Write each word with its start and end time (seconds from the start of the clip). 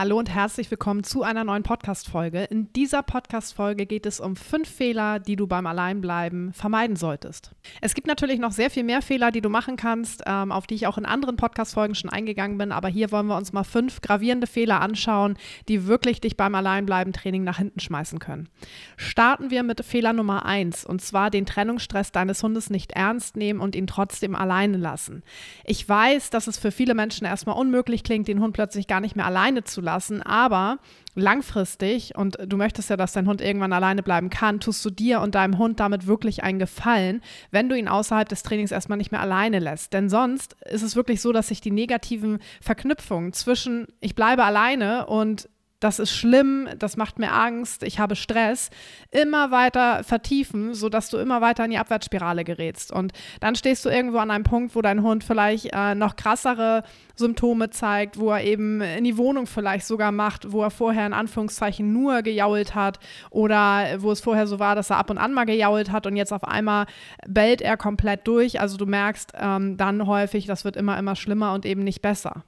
Hallo 0.00 0.16
und 0.16 0.32
herzlich 0.32 0.70
willkommen 0.70 1.02
zu 1.02 1.24
einer 1.24 1.42
neuen 1.42 1.64
Podcast-Folge. 1.64 2.44
In 2.44 2.72
dieser 2.72 3.02
Podcast-Folge 3.02 3.84
geht 3.84 4.06
es 4.06 4.20
um 4.20 4.36
fünf 4.36 4.68
Fehler, 4.68 5.18
die 5.18 5.34
du 5.34 5.48
beim 5.48 5.66
Alleinbleiben 5.66 6.52
vermeiden 6.52 6.94
solltest. 6.94 7.50
Es 7.80 7.94
gibt 7.94 8.06
natürlich 8.06 8.38
noch 8.38 8.52
sehr 8.52 8.70
viel 8.70 8.84
mehr 8.84 9.02
Fehler, 9.02 9.32
die 9.32 9.40
du 9.40 9.48
machen 9.48 9.74
kannst, 9.74 10.22
ähm, 10.24 10.52
auf 10.52 10.68
die 10.68 10.76
ich 10.76 10.86
auch 10.86 10.98
in 10.98 11.04
anderen 11.04 11.34
Podcast-Folgen 11.34 11.96
schon 11.96 12.10
eingegangen 12.10 12.58
bin, 12.58 12.70
aber 12.70 12.86
hier 12.86 13.10
wollen 13.10 13.26
wir 13.26 13.36
uns 13.36 13.52
mal 13.52 13.64
fünf 13.64 14.00
gravierende 14.00 14.46
Fehler 14.46 14.80
anschauen, 14.82 15.36
die 15.66 15.88
wirklich 15.88 16.20
dich 16.20 16.36
beim 16.36 16.54
Alleinbleiben-Training 16.54 17.42
nach 17.42 17.58
hinten 17.58 17.80
schmeißen 17.80 18.20
können. 18.20 18.48
Starten 18.96 19.50
wir 19.50 19.64
mit 19.64 19.84
Fehler 19.84 20.12
Nummer 20.12 20.46
eins 20.46 20.84
und 20.84 21.02
zwar 21.02 21.28
den 21.28 21.44
Trennungsstress 21.44 22.12
deines 22.12 22.40
Hundes 22.44 22.70
nicht 22.70 22.92
ernst 22.92 23.36
nehmen 23.36 23.58
und 23.58 23.74
ihn 23.74 23.88
trotzdem 23.88 24.36
alleine 24.36 24.76
lassen. 24.76 25.24
Ich 25.64 25.88
weiß, 25.88 26.30
dass 26.30 26.46
es 26.46 26.56
für 26.56 26.70
viele 26.70 26.94
Menschen 26.94 27.26
erstmal 27.26 27.56
unmöglich 27.56 28.04
klingt, 28.04 28.28
den 28.28 28.40
Hund 28.40 28.52
plötzlich 28.52 28.86
gar 28.86 29.00
nicht 29.00 29.16
mehr 29.16 29.26
alleine 29.26 29.64
zu 29.64 29.80
lassen 29.80 29.87
lassen, 29.88 30.22
aber 30.22 30.78
langfristig, 31.14 32.14
und 32.16 32.36
du 32.46 32.56
möchtest 32.56 32.90
ja, 32.90 32.96
dass 32.96 33.12
dein 33.12 33.26
Hund 33.26 33.40
irgendwann 33.40 33.72
alleine 33.72 34.02
bleiben 34.02 34.28
kann, 34.30 34.60
tust 34.60 34.84
du 34.84 34.90
dir 34.90 35.20
und 35.20 35.34
deinem 35.34 35.58
Hund 35.58 35.80
damit 35.80 36.06
wirklich 36.06 36.44
einen 36.44 36.58
Gefallen, 36.58 37.22
wenn 37.50 37.68
du 37.68 37.76
ihn 37.76 37.88
außerhalb 37.88 38.28
des 38.28 38.42
Trainings 38.42 38.70
erstmal 38.70 38.98
nicht 38.98 39.10
mehr 39.10 39.20
alleine 39.20 39.58
lässt. 39.58 39.92
Denn 39.94 40.08
sonst 40.08 40.56
ist 40.70 40.82
es 40.82 40.94
wirklich 40.94 41.20
so, 41.20 41.32
dass 41.32 41.48
sich 41.48 41.60
die 41.60 41.70
negativen 41.70 42.38
Verknüpfungen 42.60 43.32
zwischen 43.32 43.86
ich 44.00 44.14
bleibe 44.14 44.44
alleine 44.44 45.06
und 45.06 45.48
das 45.80 46.00
ist 46.00 46.12
schlimm, 46.12 46.68
das 46.78 46.96
macht 46.96 47.18
mir 47.18 47.32
Angst, 47.32 47.84
ich 47.84 48.00
habe 48.00 48.16
Stress, 48.16 48.70
immer 49.10 49.50
weiter 49.50 50.02
vertiefen, 50.02 50.74
sodass 50.74 51.08
du 51.08 51.18
immer 51.18 51.40
weiter 51.40 51.64
in 51.64 51.70
die 51.70 51.78
Abwärtsspirale 51.78 52.42
gerätst. 52.42 52.92
Und 52.92 53.12
dann 53.40 53.54
stehst 53.54 53.84
du 53.84 53.88
irgendwo 53.88 54.18
an 54.18 54.30
einem 54.30 54.44
Punkt, 54.44 54.74
wo 54.74 54.82
dein 54.82 55.02
Hund 55.02 55.22
vielleicht 55.22 55.70
äh, 55.72 55.94
noch 55.94 56.16
krassere 56.16 56.82
Symptome 57.14 57.70
zeigt, 57.70 58.18
wo 58.18 58.30
er 58.30 58.42
eben 58.42 58.80
in 58.80 59.04
die 59.04 59.16
Wohnung 59.16 59.46
vielleicht 59.46 59.86
sogar 59.86 60.10
macht, 60.10 60.52
wo 60.52 60.62
er 60.62 60.70
vorher 60.70 61.06
in 61.06 61.12
Anführungszeichen 61.12 61.92
nur 61.92 62.22
gejault 62.22 62.74
hat 62.74 62.98
oder 63.30 64.00
wo 64.00 64.10
es 64.10 64.20
vorher 64.20 64.46
so 64.46 64.58
war, 64.58 64.74
dass 64.74 64.90
er 64.90 64.96
ab 64.96 65.10
und 65.10 65.18
an 65.18 65.32
mal 65.32 65.44
gejault 65.44 65.92
hat 65.92 66.06
und 66.06 66.16
jetzt 66.16 66.32
auf 66.32 66.44
einmal 66.44 66.86
bellt 67.26 67.62
er 67.62 67.76
komplett 67.76 68.26
durch. 68.26 68.60
Also 68.60 68.76
du 68.76 68.86
merkst 68.86 69.32
ähm, 69.36 69.76
dann 69.76 70.06
häufig, 70.06 70.46
das 70.46 70.64
wird 70.64 70.76
immer, 70.76 70.98
immer 70.98 71.14
schlimmer 71.14 71.52
und 71.52 71.64
eben 71.66 71.84
nicht 71.84 72.02
besser. 72.02 72.44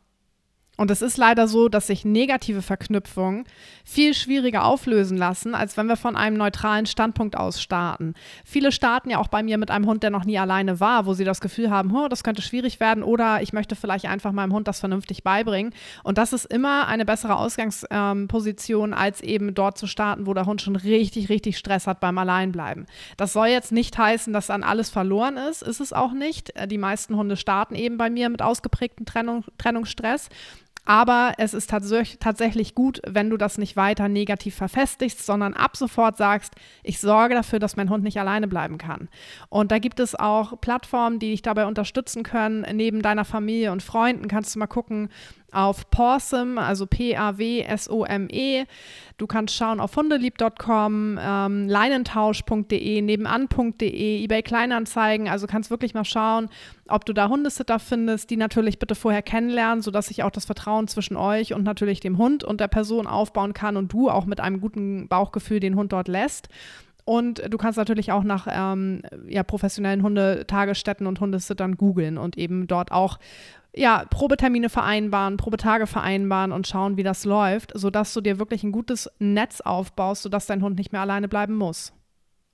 Und 0.81 0.91
es 0.91 1.03
ist 1.03 1.19
leider 1.19 1.47
so, 1.47 1.69
dass 1.69 1.89
sich 1.89 2.07
negative 2.07 2.63
Verknüpfungen 2.63 3.45
viel 3.85 4.15
schwieriger 4.15 4.65
auflösen 4.65 5.19
lassen, 5.19 5.55
als 5.55 5.77
wenn 5.77 5.89
wir 5.89 5.97
von 5.97 6.17
einem 6.17 6.39
neutralen 6.39 6.87
Standpunkt 6.87 7.37
aus 7.37 7.61
starten. 7.61 8.15
Viele 8.47 8.73
starten 8.73 9.11
ja 9.11 9.19
auch 9.19 9.29
bei 9.29 9.43
mir 9.43 9.59
mit 9.59 9.71
einem 9.71 9.85
Hund, 9.85 10.03
der 10.03 10.09
noch 10.09 10.25
nie 10.25 10.39
alleine 10.39 10.81
war, 10.81 11.05
wo 11.05 11.13
sie 11.13 11.25
das 11.25 11.43
Gefühl 11.43 11.69
haben, 11.69 11.95
oh, 11.95 12.09
das 12.09 12.25
könnte 12.25 12.41
schwierig 12.41 12.81
werden 12.81 13.03
oder 13.03 13.43
ich 13.43 13.53
möchte 13.53 13.77
vielleicht 13.77 14.07
einfach 14.07 14.33
meinem 14.33 14.55
Hund 14.55 14.69
das 14.69 14.81
vernünftig 14.81 15.23
beibringen. 15.23 15.75
Und 16.03 16.17
das 16.17 16.33
ist 16.33 16.47
immer 16.47 16.89
eine 16.89 17.05
bessere 17.05 17.37
Ausgangsposition, 17.37 18.93
ähm, 18.93 18.99
als 18.99 19.21
eben 19.21 19.53
dort 19.53 19.77
zu 19.77 19.87
starten, 19.87 20.27
wo 20.27 20.33
der 20.33 20.47
Hund 20.47 20.63
schon 20.63 20.77
richtig, 20.77 21.29
richtig 21.29 21.59
Stress 21.59 21.87
hat 21.87 22.01
beim 22.01 22.17
Alleinbleiben. 22.17 22.87
Das 23.19 23.35
soll 23.35 23.49
jetzt 23.49 23.71
nicht 23.71 23.99
heißen, 23.99 24.33
dass 24.33 24.47
dann 24.47 24.63
alles 24.63 24.89
verloren 24.89 25.37
ist, 25.37 25.61
ist 25.61 25.81
es 25.81 25.93
auch 25.93 26.13
nicht. 26.13 26.55
Die 26.71 26.79
meisten 26.79 27.17
Hunde 27.17 27.37
starten 27.37 27.75
eben 27.75 27.99
bei 27.99 28.09
mir 28.09 28.31
mit 28.31 28.41
ausgeprägtem 28.41 29.05
Trennung, 29.05 29.45
Trennungsstress. 29.59 30.31
Aber 30.91 31.35
es 31.39 31.55
ist 31.55 31.71
tats 31.71 31.95
tatsächlich 32.19 32.75
gut, 32.75 33.01
wenn 33.07 33.31
du 33.31 33.37
das 33.37 33.59
nicht 33.59 33.77
weiter 33.77 34.09
negativ 34.09 34.57
verfestigst, 34.57 35.25
sondern 35.25 35.55
ab 35.55 35.77
sofort 35.77 36.17
sagst, 36.17 36.57
ich 36.83 36.99
sorge 36.99 37.37
dafür, 37.37 37.61
dass 37.61 37.77
mein 37.77 37.91
Hund 37.91 38.03
nicht 38.03 38.19
alleine 38.19 38.49
bleiben 38.49 38.77
kann. 38.77 39.09
Und 39.51 39.71
da 39.71 39.79
gibt 39.79 40.01
es 40.01 40.17
auch 40.17 40.61
Plattformen, 40.61 41.21
die 41.21 41.31
dich 41.31 41.43
dabei 41.43 41.67
unterstützen 41.67 42.25
können. 42.25 42.67
Neben 42.75 43.03
deiner 43.03 43.25
Familie 43.25 43.71
und 43.71 43.85
Freunden 43.85 44.27
kannst 44.27 44.53
du 44.53 44.59
mal 44.59 44.67
gucken, 44.67 45.11
auf 45.53 45.91
Pawsome, 45.91 46.61
also 46.61 46.87
P-A-W-S-O-M-E. 46.87 48.65
Du 49.19 49.27
kannst 49.27 49.55
schauen 49.55 49.81
auf 49.81 49.97
hundelieb.com, 49.97 51.19
ähm, 51.21 51.69
leinentausch.de, 51.69 53.03
nebenan.de, 53.03 54.25
eBay 54.25 54.43
Kleinanzeigen. 54.43 55.29
Also 55.29 55.47
kannst 55.47 55.71
wirklich 55.71 55.93
mal 55.95 56.05
schauen, 56.05 56.49
ob 56.89 57.05
du 57.05 57.13
da 57.13 57.29
Hundesitter 57.29 57.79
findest, 57.79 58.31
die 58.31 58.37
natürlich 58.37 58.79
bitte 58.79 58.95
vorher 58.95 59.23
kennenlernen, 59.23 59.83
sodass 59.83 60.07
sich 60.07 60.23
auch 60.23 60.31
das 60.31 60.47
Vertrauen 60.47 60.89
zwischen 60.89 61.17
euch 61.17 61.53
und 61.53 61.65
natürlich 61.65 62.01
dem 62.01 62.17
Hund 62.19 62.45
und 62.45 62.61
der 62.61 62.69
Person 62.69 63.07
aufbauen 63.07 63.53
kann 63.53 63.77
und 63.77 63.93
du 63.93 64.09
auch 64.09 64.25
mit 64.25 64.41
einem 64.41 64.61
guten 64.61 65.09
Bauchgefühl 65.09 65.61
den 65.61 65.77
Hund 65.77 65.93
dort 65.93 66.09
lässt. 66.09 66.49
Und 67.05 67.43
du 67.49 67.59
kannst 67.59 67.77
natürlich 67.77 68.13
auch 68.13 68.23
nach 68.23 68.47
ähm, 68.49 69.03
ja, 69.27 69.43
professionellen 69.43 70.03
Hundetagesstätten 70.03 71.07
und 71.07 71.21
Hundesittern 71.21 71.77
googeln 71.77 72.19
und 72.19 72.39
eben 72.39 72.67
dort 72.67 72.93
auch 72.93 73.19
ja, 73.75 74.05
Probetermine 74.11 74.69
vereinbaren, 74.69 75.37
Probetage 75.37 75.87
vereinbaren 75.87 76.53
und 76.53 76.67
schauen, 76.67 76.97
wie 76.97 77.03
das 77.03 77.25
läuft, 77.25 77.73
sodass 77.75 78.13
du 78.13 78.21
dir 78.21 78.39
wirklich 78.39 78.65
ein 78.65 78.73
gutes 78.73 79.11
Netz 79.19 79.61
aufbaust, 79.61 80.23
sodass 80.23 80.47
dein 80.47 80.63
Hund 80.63 80.77
nicht 80.77 80.93
mehr 80.93 81.01
alleine 81.01 81.29
bleiben 81.29 81.57
muss. 81.57 81.93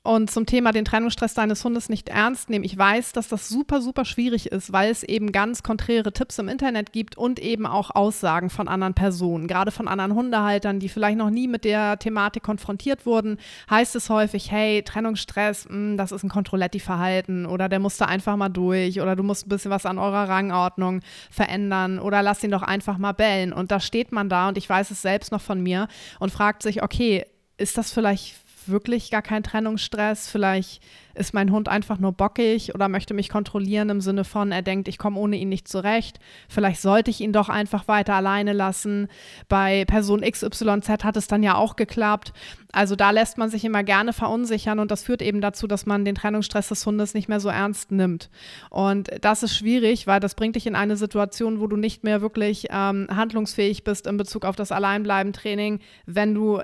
Und 0.06 0.30
zum 0.30 0.46
Thema 0.46 0.70
den 0.70 0.84
Trennungsstress 0.84 1.34
deines 1.34 1.64
Hundes 1.64 1.88
nicht 1.88 2.08
ernst 2.08 2.48
nehmen. 2.48 2.64
Ich 2.64 2.78
weiß, 2.78 3.10
dass 3.10 3.26
das 3.26 3.48
super, 3.48 3.80
super 3.80 4.04
schwierig 4.04 4.46
ist, 4.52 4.72
weil 4.72 4.88
es 4.88 5.02
eben 5.02 5.32
ganz 5.32 5.64
konträre 5.64 6.12
Tipps 6.12 6.38
im 6.38 6.48
Internet 6.48 6.92
gibt 6.92 7.18
und 7.18 7.40
eben 7.40 7.66
auch 7.66 7.90
Aussagen 7.90 8.48
von 8.48 8.68
anderen 8.68 8.94
Personen, 8.94 9.48
gerade 9.48 9.72
von 9.72 9.88
anderen 9.88 10.14
Hundehaltern, 10.14 10.78
die 10.78 10.88
vielleicht 10.88 11.18
noch 11.18 11.30
nie 11.30 11.48
mit 11.48 11.64
der 11.64 11.98
Thematik 11.98 12.44
konfrontiert 12.44 13.04
wurden. 13.04 13.38
Heißt 13.68 13.96
es 13.96 14.08
häufig, 14.08 14.52
hey, 14.52 14.84
Trennungsstress, 14.84 15.64
mh, 15.68 15.74
hm, 15.74 15.96
das 15.96 16.12
ist 16.12 16.22
ein 16.22 16.28
Controletti-Verhalten 16.28 17.44
oder 17.44 17.68
der 17.68 17.80
musste 17.80 18.06
einfach 18.06 18.36
mal 18.36 18.48
durch 18.48 19.00
oder 19.00 19.16
du 19.16 19.24
musst 19.24 19.46
ein 19.46 19.48
bisschen 19.48 19.72
was 19.72 19.86
an 19.86 19.98
eurer 19.98 20.28
Rangordnung 20.28 21.00
verändern 21.32 21.98
oder 21.98 22.22
lass 22.22 22.44
ihn 22.44 22.52
doch 22.52 22.62
einfach 22.62 22.96
mal 22.98 23.12
bellen. 23.12 23.52
Und 23.52 23.72
da 23.72 23.80
steht 23.80 24.12
man 24.12 24.28
da 24.28 24.50
und 24.50 24.56
ich 24.56 24.68
weiß 24.68 24.92
es 24.92 25.02
selbst 25.02 25.32
noch 25.32 25.40
von 25.40 25.60
mir 25.60 25.88
und 26.20 26.30
fragt 26.30 26.62
sich, 26.62 26.84
okay, 26.84 27.26
ist 27.58 27.76
das 27.76 27.90
vielleicht 27.90 28.45
wirklich 28.68 29.10
gar 29.10 29.22
kein 29.22 29.42
Trennungsstress. 29.42 30.28
Vielleicht 30.28 30.82
ist 31.16 31.34
mein 31.34 31.50
Hund 31.50 31.68
einfach 31.68 31.98
nur 31.98 32.12
bockig 32.12 32.74
oder 32.74 32.88
möchte 32.88 33.14
mich 33.14 33.28
kontrollieren 33.28 33.88
im 33.88 34.00
Sinne 34.00 34.24
von, 34.24 34.52
er 34.52 34.62
denkt, 34.62 34.88
ich 34.88 34.98
komme 34.98 35.18
ohne 35.18 35.36
ihn 35.36 35.48
nicht 35.48 35.66
zurecht. 35.66 36.20
Vielleicht 36.48 36.80
sollte 36.80 37.10
ich 37.10 37.20
ihn 37.20 37.32
doch 37.32 37.48
einfach 37.48 37.88
weiter 37.88 38.14
alleine 38.14 38.52
lassen. 38.52 39.08
Bei 39.48 39.84
Person 39.86 40.20
XYZ 40.20 41.04
hat 41.04 41.16
es 41.16 41.26
dann 41.26 41.42
ja 41.42 41.54
auch 41.56 41.76
geklappt. 41.76 42.32
Also 42.72 42.96
da 42.96 43.10
lässt 43.10 43.38
man 43.38 43.48
sich 43.48 43.64
immer 43.64 43.82
gerne 43.82 44.12
verunsichern 44.12 44.78
und 44.78 44.90
das 44.90 45.02
führt 45.02 45.22
eben 45.22 45.40
dazu, 45.40 45.66
dass 45.66 45.86
man 45.86 46.04
den 46.04 46.14
Trennungsstress 46.14 46.68
des 46.68 46.84
Hundes 46.84 47.14
nicht 47.14 47.28
mehr 47.28 47.40
so 47.40 47.48
ernst 47.48 47.90
nimmt. 47.90 48.28
Und 48.68 49.08
das 49.22 49.42
ist 49.42 49.56
schwierig, 49.56 50.06
weil 50.06 50.20
das 50.20 50.34
bringt 50.34 50.56
dich 50.56 50.66
in 50.66 50.76
eine 50.76 50.96
Situation, 50.96 51.60
wo 51.60 51.66
du 51.66 51.76
nicht 51.76 52.04
mehr 52.04 52.20
wirklich 52.20 52.66
ähm, 52.70 53.06
handlungsfähig 53.10 53.84
bist 53.84 54.06
in 54.06 54.18
Bezug 54.18 54.44
auf 54.44 54.56
das 54.56 54.72
Alleinbleiben-Training, 54.72 55.80
wenn 56.04 56.34
du 56.34 56.60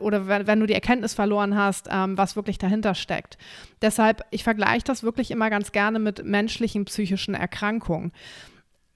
oder 0.00 0.46
wenn 0.46 0.60
du 0.60 0.66
die 0.66 0.74
Erkenntnis 0.74 1.14
verloren 1.14 1.56
hast, 1.56 1.88
ähm, 1.90 2.16
was 2.18 2.36
wirklich 2.36 2.58
dahinter 2.58 2.94
steckt. 2.94 3.38
Deshalb, 3.82 4.22
ich 4.30 4.44
vergleiche 4.44 4.84
das 4.84 5.02
wirklich 5.02 5.30
immer 5.30 5.50
ganz 5.50 5.72
gerne 5.72 5.98
mit 5.98 6.24
menschlichen 6.24 6.84
psychischen 6.84 7.34
Erkrankungen. 7.34 8.12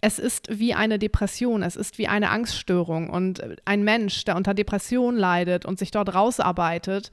Es 0.01 0.19
ist 0.19 0.59
wie 0.59 0.75
eine 0.75 0.99
Depression, 0.99 1.63
es 1.63 1.75
ist 1.75 1.99
wie 1.99 2.07
eine 2.07 2.31
Angststörung 2.31 3.11
und 3.11 3.43
ein 3.65 3.83
Mensch, 3.83 4.25
der 4.25 4.37
unter 4.37 4.55
Depression 4.55 5.17
leidet 5.17 5.65
und 5.65 5.79
sich 5.79 5.91
dort 5.91 6.15
rausarbeitet, 6.15 7.11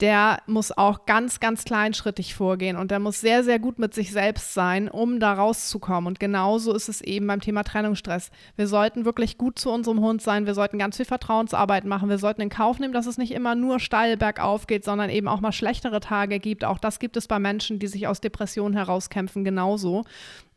der 0.00 0.42
muss 0.46 0.76
auch 0.76 1.06
ganz, 1.06 1.38
ganz 1.38 1.64
kleinschrittig 1.64 2.34
vorgehen 2.34 2.76
und 2.76 2.90
der 2.90 2.98
muss 2.98 3.20
sehr, 3.20 3.44
sehr 3.44 3.60
gut 3.60 3.78
mit 3.78 3.94
sich 3.94 4.10
selbst 4.10 4.52
sein, 4.52 4.88
um 4.88 5.20
da 5.20 5.34
rauszukommen. 5.34 6.08
Und 6.08 6.18
genauso 6.18 6.74
ist 6.74 6.88
es 6.88 7.00
eben 7.00 7.26
beim 7.28 7.40
Thema 7.40 7.62
Trennungsstress. 7.62 8.30
Wir 8.56 8.66
sollten 8.66 9.04
wirklich 9.04 9.38
gut 9.38 9.58
zu 9.58 9.70
unserem 9.70 10.00
Hund 10.00 10.20
sein, 10.20 10.46
wir 10.46 10.54
sollten 10.54 10.78
ganz 10.78 10.96
viel 10.96 11.06
Vertrauensarbeit 11.06 11.84
machen, 11.84 12.08
wir 12.08 12.18
sollten 12.18 12.40
in 12.40 12.48
Kauf 12.48 12.80
nehmen, 12.80 12.92
dass 12.92 13.06
es 13.06 13.18
nicht 13.18 13.32
immer 13.32 13.54
nur 13.54 13.78
steil 13.78 14.16
bergauf 14.16 14.66
geht, 14.66 14.84
sondern 14.84 15.10
eben 15.10 15.28
auch 15.28 15.40
mal 15.40 15.52
schlechtere 15.52 16.00
Tage 16.00 16.40
gibt. 16.40 16.64
Auch 16.64 16.78
das 16.78 16.98
gibt 16.98 17.16
es 17.16 17.28
bei 17.28 17.38
Menschen, 17.38 17.78
die 17.78 17.86
sich 17.86 18.08
aus 18.08 18.20
Depressionen 18.20 18.74
herauskämpfen, 18.74 19.44
genauso 19.44 20.02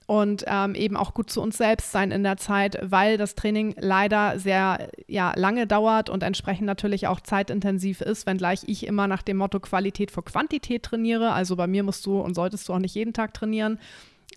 und 0.07 0.45
ähm, 0.47 0.73
eben 0.73 0.95
auch 0.95 1.13
gut 1.13 1.29
zu 1.29 1.41
uns 1.41 1.57
selbst 1.57 1.91
sein 1.91 2.11
in 2.11 2.23
der 2.23 2.37
Zeit, 2.37 2.79
weil 2.81 3.17
das 3.17 3.35
Training 3.35 3.75
leider 3.77 4.39
sehr 4.39 4.89
ja, 5.05 5.33
lange 5.35 5.67
dauert 5.67 6.09
und 6.09 6.23
entsprechend 6.23 6.65
natürlich 6.65 7.07
auch 7.07 7.19
zeitintensiv 7.19 7.99
ist, 7.99 8.25
wenngleich 8.25 8.61
ich 8.67 8.87
immer 8.87 9.07
nach 9.07 9.21
dem 9.21 9.37
Motto 9.37 9.59
Qualität 9.59 10.09
vor 10.09 10.23
Quantität 10.23 10.83
trainiere. 10.83 11.33
Also 11.33 11.57
bei 11.57 11.67
mir 11.67 11.83
musst 11.83 12.05
du 12.05 12.21
und 12.21 12.35
solltest 12.35 12.67
du 12.69 12.73
auch 12.73 12.79
nicht 12.79 12.95
jeden 12.95 13.11
Tag 13.11 13.33
trainieren. 13.33 13.79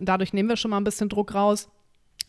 Dadurch 0.01 0.33
nehmen 0.33 0.49
wir 0.49 0.57
schon 0.57 0.73
mal 0.73 0.77
ein 0.77 0.85
bisschen 0.85 1.09
Druck 1.09 1.35
raus. 1.35 1.69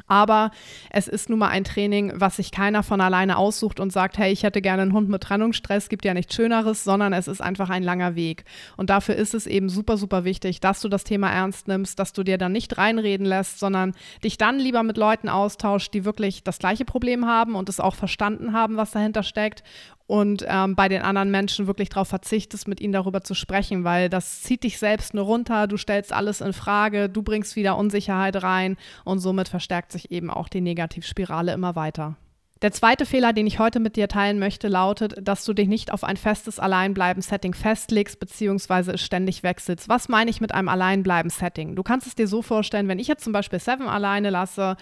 Aber 0.08 0.52
es 0.90 1.08
ist 1.08 1.30
nun 1.30 1.40
mal 1.40 1.50
ein 1.50 1.64
Training, 1.64 2.14
was 2.16 2.38
sich 2.38 2.52
keiner 2.52 2.84
von 2.84 3.02
alleine 3.02 3.38
aussucht 3.38 3.80
und 3.80 3.92
sagt, 3.92 4.18
hey, 4.18 4.32
ich 4.32 4.44
hätte 4.44 4.62
gerne 4.62 4.82
einen 4.84 4.94
Hund 4.94 5.10
mit 5.10 5.24
Trennungsstress, 5.24 5.90
gibt 5.90 6.06
ja 6.06 6.14
nichts 6.14 6.36
Schöneres, 6.36 6.84
sondern 6.84 7.14
es 7.14 7.28
ist 7.28 7.42
einfach 7.42 7.70
ein 7.70 7.84
langer 7.84 8.16
Weg. 8.16 8.46
Und 8.78 8.90
dafür 8.90 9.16
ist 9.16 9.34
es 9.34 9.48
eben 9.48 9.70
super, 9.70 9.98
super 9.98 10.24
wichtig, 10.24 10.60
dass 10.60 10.82
du 10.82 10.90
das 10.90 11.04
Thema 11.04 11.30
ernst 11.30 11.68
nimmst, 11.68 12.00
dass 12.00 12.14
du 12.14 12.24
dir 12.24 12.38
dann 12.38 12.52
nicht 12.52 12.78
reinreden 12.78 13.26
lässt, 13.26 13.60
sondern 13.60 13.94
dich 14.24 14.38
dann 14.38 14.60
lieber 14.60 14.84
mit 14.84 14.98
Leuten 14.98 15.30
austauscht, 15.30 15.94
die 15.94 16.06
wirklich 16.06 16.44
das 16.44 16.60
gleiche 16.60 16.86
Problem 16.86 17.26
haben 17.26 17.56
und 17.56 17.70
es 17.70 17.80
auch 17.80 17.96
verstanden 17.96 18.54
haben, 18.54 18.78
was 18.78 18.92
dahinter 18.92 19.24
steckt 19.24 19.64
und 20.12 20.44
ähm, 20.46 20.76
bei 20.76 20.90
den 20.90 21.04
anderen 21.04 21.32
Menschen 21.32 21.68
wirklich 21.68 21.88
darauf 21.88 22.10
verzichtest, 22.10 22.68
mit 22.68 22.82
ihnen 22.82 22.92
darüber 22.92 23.22
zu 23.22 23.34
sprechen, 23.34 23.86
weil 23.86 24.10
das 24.10 24.42
zieht 24.42 24.66
dich 24.66 24.78
selbst 24.78 25.14
nur 25.14 25.24
runter, 25.24 25.68
du 25.68 25.78
stellst 25.78 26.12
alles 26.12 26.42
in 26.42 26.52
Frage, 26.52 27.08
du 27.08 27.22
bringst 27.24 27.56
wieder 27.56 27.78
Unsicherheit 27.78 28.44
rein 28.44 28.76
und 29.06 29.20
somit 29.20 29.48
verstärkt 29.48 29.94
sich 29.94 30.12
eben 30.12 30.30
auch 30.30 30.50
die 30.50 30.60
Negativspirale 30.60 31.54
immer 31.54 31.78
weiter. 31.78 32.18
Der 32.62 32.74
zweite 32.74 33.06
Fehler, 33.06 33.32
den 33.32 33.48
ich 33.48 33.58
heute 33.58 33.80
mit 33.80 33.96
dir 33.96 34.10
teilen 34.10 34.38
möchte, 34.38 34.68
lautet, 34.68 35.16
dass 35.26 35.46
du 35.46 35.54
dich 35.54 35.70
nicht 35.70 35.94
auf 35.94 36.04
ein 36.04 36.18
festes 36.18 36.60
Alleinbleiben-Setting 36.60 37.54
festlegst 37.54 38.20
bzw. 38.20 38.92
es 38.92 39.02
ständig 39.02 39.44
wechselst. 39.44 39.88
Was 39.88 40.10
meine 40.10 40.30
ich 40.30 40.42
mit 40.42 40.54
einem 40.54 40.68
Alleinbleiben-Setting? 40.68 41.78
Du 41.78 41.84
kannst 41.84 42.06
es 42.06 42.16
dir 42.16 42.28
so 42.28 42.42
vorstellen, 42.42 42.90
wenn 42.90 43.00
ich 43.00 43.08
jetzt 43.08 43.24
zum 43.24 43.32
Beispiel 43.32 43.60
Seven 43.60 43.88
alleine 43.88 44.30
lasse 44.30 44.76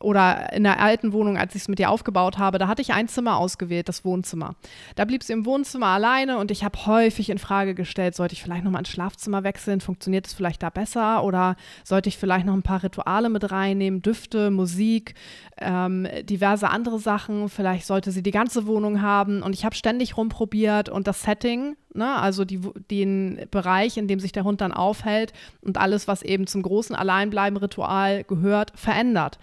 oder 0.00 0.52
in 0.52 0.64
der 0.64 0.80
alten 0.80 1.12
Wohnung, 1.12 1.36
als 1.36 1.54
ich 1.54 1.62
es 1.62 1.68
mit 1.68 1.80
ihr 1.80 1.90
aufgebaut 1.90 2.38
habe, 2.38 2.58
da 2.58 2.68
hatte 2.68 2.82
ich 2.82 2.92
ein 2.92 3.08
Zimmer 3.08 3.36
ausgewählt, 3.36 3.88
das 3.88 4.04
Wohnzimmer. 4.04 4.54
Da 4.96 5.04
blieb 5.04 5.22
sie 5.22 5.32
im 5.32 5.46
Wohnzimmer 5.46 5.86
alleine 5.86 6.38
und 6.38 6.50
ich 6.50 6.64
habe 6.64 6.86
häufig 6.86 7.30
in 7.30 7.38
Frage 7.38 7.74
gestellt, 7.74 8.14
sollte 8.14 8.34
ich 8.34 8.42
vielleicht 8.42 8.64
nochmal 8.64 8.80
ins 8.80 8.90
Schlafzimmer 8.90 9.44
wechseln? 9.44 9.80
Funktioniert 9.80 10.26
es 10.26 10.34
vielleicht 10.34 10.62
da 10.62 10.70
besser? 10.70 11.24
Oder 11.24 11.56
sollte 11.84 12.08
ich 12.08 12.18
vielleicht 12.18 12.46
noch 12.46 12.54
ein 12.54 12.62
paar 12.62 12.82
Rituale 12.82 13.28
mit 13.28 13.50
reinnehmen? 13.50 14.02
Düfte, 14.02 14.50
Musik, 14.50 15.14
ähm, 15.58 16.06
diverse 16.22 16.70
andere 16.70 16.98
Sachen. 16.98 17.48
Vielleicht 17.48 17.86
sollte 17.86 18.10
sie 18.10 18.22
die 18.22 18.30
ganze 18.30 18.66
Wohnung 18.66 19.02
haben. 19.02 19.42
Und 19.42 19.54
ich 19.54 19.64
habe 19.64 19.74
ständig 19.74 20.16
rumprobiert 20.16 20.88
und 20.88 21.06
das 21.06 21.22
Setting, 21.22 21.76
ne, 21.94 22.16
also 22.16 22.44
die, 22.44 22.60
den 22.90 23.46
Bereich, 23.50 23.96
in 23.96 24.08
dem 24.08 24.20
sich 24.20 24.32
der 24.32 24.44
Hund 24.44 24.60
dann 24.60 24.72
aufhält 24.72 25.32
und 25.60 25.78
alles, 25.78 26.08
was 26.08 26.22
eben 26.22 26.46
zum 26.46 26.62
großen 26.62 26.94
Alleinbleiben-Ritual 26.96 28.24
gehört, 28.24 28.72
verändert. 28.74 29.38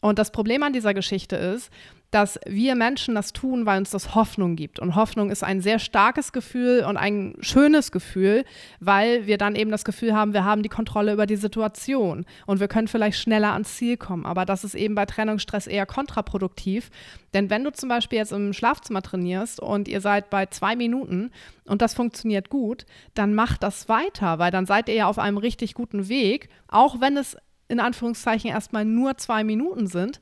Und 0.00 0.18
das 0.18 0.30
Problem 0.30 0.62
an 0.62 0.72
dieser 0.72 0.94
Geschichte 0.94 1.36
ist, 1.36 1.70
dass 2.10 2.40
wir 2.46 2.74
Menschen 2.74 3.14
das 3.14 3.32
tun, 3.34 3.66
weil 3.66 3.78
uns 3.78 3.90
das 3.90 4.14
Hoffnung 4.14 4.56
gibt. 4.56 4.78
Und 4.78 4.94
Hoffnung 4.94 5.30
ist 5.30 5.44
ein 5.44 5.60
sehr 5.60 5.78
starkes 5.78 6.32
Gefühl 6.32 6.84
und 6.88 6.96
ein 6.96 7.34
schönes 7.40 7.92
Gefühl, 7.92 8.44
weil 8.80 9.26
wir 9.26 9.36
dann 9.36 9.54
eben 9.54 9.70
das 9.70 9.84
Gefühl 9.84 10.14
haben, 10.14 10.32
wir 10.32 10.44
haben 10.44 10.62
die 10.62 10.70
Kontrolle 10.70 11.12
über 11.12 11.26
die 11.26 11.36
Situation 11.36 12.24
und 12.46 12.60
wir 12.60 12.68
können 12.68 12.88
vielleicht 12.88 13.18
schneller 13.18 13.52
ans 13.52 13.76
Ziel 13.76 13.98
kommen. 13.98 14.24
Aber 14.24 14.46
das 14.46 14.64
ist 14.64 14.74
eben 14.74 14.94
bei 14.94 15.04
Trennungsstress 15.04 15.66
eher 15.66 15.84
kontraproduktiv. 15.84 16.90
Denn 17.34 17.50
wenn 17.50 17.64
du 17.64 17.72
zum 17.72 17.90
Beispiel 17.90 18.18
jetzt 18.18 18.32
im 18.32 18.54
Schlafzimmer 18.54 19.02
trainierst 19.02 19.60
und 19.60 19.86
ihr 19.86 20.00
seid 20.00 20.30
bei 20.30 20.46
zwei 20.46 20.76
Minuten 20.76 21.30
und 21.66 21.82
das 21.82 21.92
funktioniert 21.92 22.48
gut, 22.48 22.86
dann 23.14 23.34
macht 23.34 23.62
das 23.62 23.90
weiter, 23.90 24.38
weil 24.38 24.50
dann 24.50 24.64
seid 24.64 24.88
ihr 24.88 24.94
ja 24.94 25.06
auf 25.08 25.18
einem 25.18 25.36
richtig 25.36 25.74
guten 25.74 26.08
Weg, 26.08 26.48
auch 26.68 27.00
wenn 27.00 27.18
es 27.18 27.36
in 27.68 27.80
Anführungszeichen 27.80 28.50
erstmal 28.50 28.86
nur 28.86 29.18
zwei 29.18 29.44
Minuten 29.44 29.86
sind, 29.86 30.20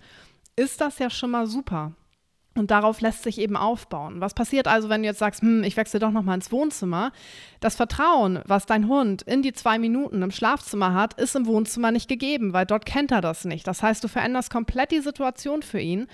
ist 0.56 0.80
das 0.80 0.98
ja 0.98 1.10
schon 1.10 1.30
mal 1.30 1.46
super. 1.46 1.92
Und 2.56 2.70
darauf 2.70 3.02
lässt 3.02 3.22
sich 3.22 3.38
eben 3.38 3.56
aufbauen. 3.56 4.20
Was 4.20 4.32
passiert 4.32 4.66
also, 4.66 4.88
wenn 4.88 5.02
du 5.02 5.08
jetzt 5.08 5.18
sagst, 5.18 5.42
hm, 5.42 5.62
ich 5.62 5.76
wechsle 5.76 6.00
doch 6.00 6.10
noch 6.10 6.22
mal 6.22 6.34
ins 6.34 6.50
Wohnzimmer? 6.50 7.12
Das 7.60 7.76
Vertrauen, 7.76 8.40
was 8.46 8.64
dein 8.64 8.88
Hund 8.88 9.22
in 9.22 9.42
die 9.42 9.52
zwei 9.52 9.78
Minuten 9.78 10.22
im 10.22 10.30
Schlafzimmer 10.30 10.94
hat, 10.94 11.20
ist 11.20 11.36
im 11.36 11.46
Wohnzimmer 11.46 11.90
nicht 11.90 12.08
gegeben, 12.08 12.54
weil 12.54 12.64
dort 12.64 12.86
kennt 12.86 13.12
er 13.12 13.20
das 13.20 13.44
nicht. 13.44 13.66
Das 13.66 13.82
heißt, 13.82 14.02
du 14.02 14.08
veränderst 14.08 14.50
komplett 14.50 14.90
die 14.90 15.00
Situation 15.00 15.62
für 15.62 15.80
ihn 15.80 16.06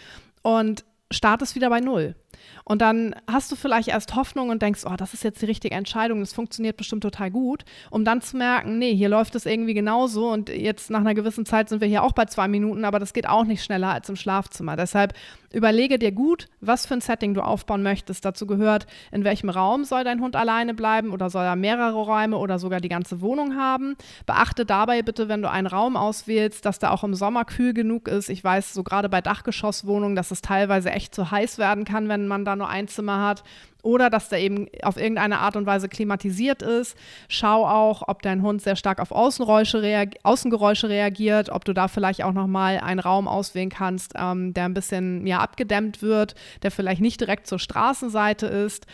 und 0.42 0.84
startest 1.12 1.54
wieder 1.54 1.70
bei 1.70 1.80
Null. 1.80 2.16
Und 2.64 2.82
dann 2.82 3.14
hast 3.30 3.50
du 3.50 3.56
vielleicht 3.56 3.88
erst 3.88 4.14
Hoffnung 4.14 4.50
und 4.50 4.62
denkst, 4.62 4.82
oh, 4.86 4.94
das 4.96 5.14
ist 5.14 5.24
jetzt 5.24 5.42
die 5.42 5.46
richtige 5.46 5.74
Entscheidung, 5.74 6.20
das 6.20 6.32
funktioniert 6.32 6.76
bestimmt 6.76 7.02
total 7.02 7.30
gut, 7.30 7.64
um 7.90 8.04
dann 8.04 8.20
zu 8.20 8.36
merken, 8.36 8.78
nee, 8.78 8.94
hier 8.94 9.08
läuft 9.08 9.34
es 9.34 9.46
irgendwie 9.46 9.74
genauso 9.74 10.30
und 10.30 10.48
jetzt 10.48 10.90
nach 10.90 11.00
einer 11.00 11.14
gewissen 11.14 11.46
Zeit 11.46 11.68
sind 11.68 11.80
wir 11.80 11.88
hier 11.88 12.02
auch 12.02 12.12
bei 12.12 12.26
zwei 12.26 12.48
Minuten, 12.48 12.84
aber 12.84 12.98
das 12.98 13.12
geht 13.12 13.28
auch 13.28 13.44
nicht 13.44 13.64
schneller 13.64 13.88
als 13.88 14.08
im 14.08 14.16
Schlafzimmer. 14.16 14.76
Deshalb 14.76 15.14
überlege 15.52 15.98
dir 15.98 16.12
gut, 16.12 16.48
was 16.60 16.86
für 16.86 16.94
ein 16.94 17.00
Setting 17.00 17.34
du 17.34 17.42
aufbauen 17.42 17.82
möchtest. 17.82 18.24
Dazu 18.24 18.46
gehört, 18.46 18.86
in 19.10 19.24
welchem 19.24 19.50
Raum 19.50 19.84
soll 19.84 20.04
dein 20.04 20.20
Hund 20.20 20.36
alleine 20.36 20.74
bleiben 20.74 21.10
oder 21.10 21.30
soll 21.30 21.44
er 21.44 21.56
mehrere 21.56 22.00
Räume 22.00 22.36
oder 22.38 22.58
sogar 22.58 22.80
die 22.80 22.88
ganze 22.88 23.20
Wohnung 23.20 23.56
haben. 23.56 23.96
Beachte 24.26 24.64
dabei 24.64 25.02
bitte, 25.02 25.28
wenn 25.28 25.42
du 25.42 25.50
einen 25.50 25.66
Raum 25.66 25.96
auswählst, 25.96 26.64
dass 26.64 26.78
der 26.78 26.92
auch 26.92 27.04
im 27.04 27.14
Sommer 27.14 27.44
kühl 27.44 27.74
genug 27.74 28.08
ist. 28.08 28.28
Ich 28.28 28.42
weiß, 28.42 28.72
so 28.72 28.82
gerade 28.82 29.08
bei 29.08 29.20
Dachgeschosswohnungen, 29.20 30.16
dass 30.16 30.30
es 30.30 30.42
teilweise 30.42 30.90
echt 30.90 31.14
zu 31.14 31.30
heiß 31.30 31.58
werden 31.58 31.84
kann, 31.84 32.08
wenn 32.08 32.28
man 32.32 32.44
da 32.44 32.56
nur 32.56 32.68
ein 32.68 32.88
Zimmer 32.88 33.24
hat 33.24 33.44
oder 33.82 34.10
dass 34.10 34.28
der 34.28 34.40
eben 34.40 34.68
auf 34.82 34.96
irgendeine 34.96 35.40
Art 35.40 35.56
und 35.56 35.66
Weise 35.66 35.88
klimatisiert 35.88 36.62
ist. 36.62 36.96
Schau 37.28 37.66
auch, 37.66 38.02
ob 38.06 38.22
dein 38.22 38.42
Hund 38.42 38.62
sehr 38.62 38.76
stark 38.76 39.00
auf 39.00 39.10
reag 39.10 40.16
Außengeräusche 40.22 40.88
reagiert, 40.88 41.50
ob 41.50 41.64
du 41.64 41.72
da 41.72 41.88
vielleicht 41.88 42.22
auch 42.22 42.32
nochmal 42.32 42.78
einen 42.78 43.00
Raum 43.00 43.28
auswählen 43.28 43.70
kannst, 43.70 44.12
ähm, 44.16 44.54
der 44.54 44.64
ein 44.64 44.74
bisschen 44.74 45.26
ja, 45.26 45.40
abgedämmt 45.40 46.00
wird, 46.00 46.34
der 46.62 46.70
vielleicht 46.70 47.00
nicht 47.00 47.20
direkt 47.20 47.46
zur 47.46 47.58
Straßenseite 47.58 48.46
ist 48.46 48.86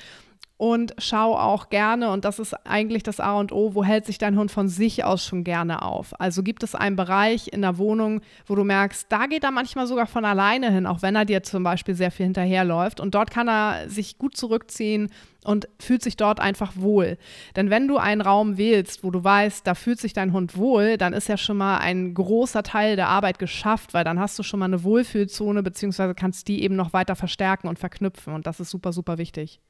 und 0.59 0.93
schau 0.99 1.37
auch 1.37 1.71
gerne, 1.71 2.11
und 2.11 2.25
das 2.25 2.41
ist 2.41 2.53
eigentlich 2.67 3.05
das 3.05 3.21
A 3.21 3.39
und 3.39 3.53
O, 3.53 3.75
wo 3.75 3.85
hält 3.85 4.07
sich 4.07 4.19
dein 4.19 4.37
Hund 4.37 4.51
von 4.51 4.69
sich 4.69 5.05
aus 5.05 5.25
schon 5.25 5.45
gerne 5.45 5.83
auf? 5.83 6.21
Also 6.21 6.43
gibt 6.43 6.65
es 6.65 6.75
einen 6.75 6.97
Bereich 6.97 7.53
in 7.53 7.63
der 7.63 7.79
Wohnung, 7.79 8.21
wo 8.45 8.57
du 8.57 8.65
merkst, 8.65 9.07
da 9.09 9.27
geht 9.27 9.45
er 9.45 9.53
manchmal 9.53 9.87
sogar 9.87 10.07
von 10.07 10.25
alleine 10.25 10.73
hin, 10.73 10.87
auch 10.87 11.01
wenn 11.01 11.15
er 11.15 11.25
dir 11.25 11.45
zum 11.45 11.63
Beispiel 11.63 11.95
sehr 11.95 12.11
viel 12.11 12.27
hinterherläuft. 12.27 12.99
Und 12.99 13.15
dort 13.15 13.31
kann 13.31 13.49
er 13.49 13.89
sich 13.89 14.19
gut 14.19 14.37
zurückziehen 14.37 15.13
und 15.45 15.69
fühlt 15.79 16.03
sich 16.03 16.17
dort 16.17 16.41
einfach 16.41 16.73
wohl. 16.75 17.19
Denn 17.55 17.71
wenn 17.71 17.87
du 17.87 17.97
einen 17.97 18.21
Raum 18.21 18.59
wählst, 18.59 19.05
wo 19.05 19.13
du 19.13 19.23
weißt, 19.23 19.65
da 19.65 19.77
fühlt 19.77 20.01
sich 20.01 20.13
dein 20.13 20.33
Hund 20.33 20.57
wohl, 20.57 20.97
dann 20.97 21.13
ist 21.13 21.29
ja 21.29 21.37
schon 21.37 21.57
mal 21.57 21.79
ein 21.79 22.15
großer 22.15 22.65
Teil 22.65 22.97
der 22.97 23.07
Arbeit 23.07 23.39
geschafft, 23.39 23.95
weil 23.95 24.03
dann 24.03 24.19
hast 24.19 24.37
du 24.37 24.43
schon 24.43 24.59
mal 24.59 24.67
eine 24.67 24.83
Wohlfühlzone, 24.83 25.63
beziehungsweise 25.63 26.17
kannst 26.17 26.49
die 26.49 26.65
eben 26.65 26.75
noch 26.75 26.93
weiter 26.93 27.15
verstärken 27.15 27.69
und 27.69 27.79
verknüpfen. 27.79 28.35
Und 28.35 28.49
das 28.49 28.59
ist 28.59 28.71
super, 28.71 28.93
super 28.93 29.19
wichtig. 29.19 29.61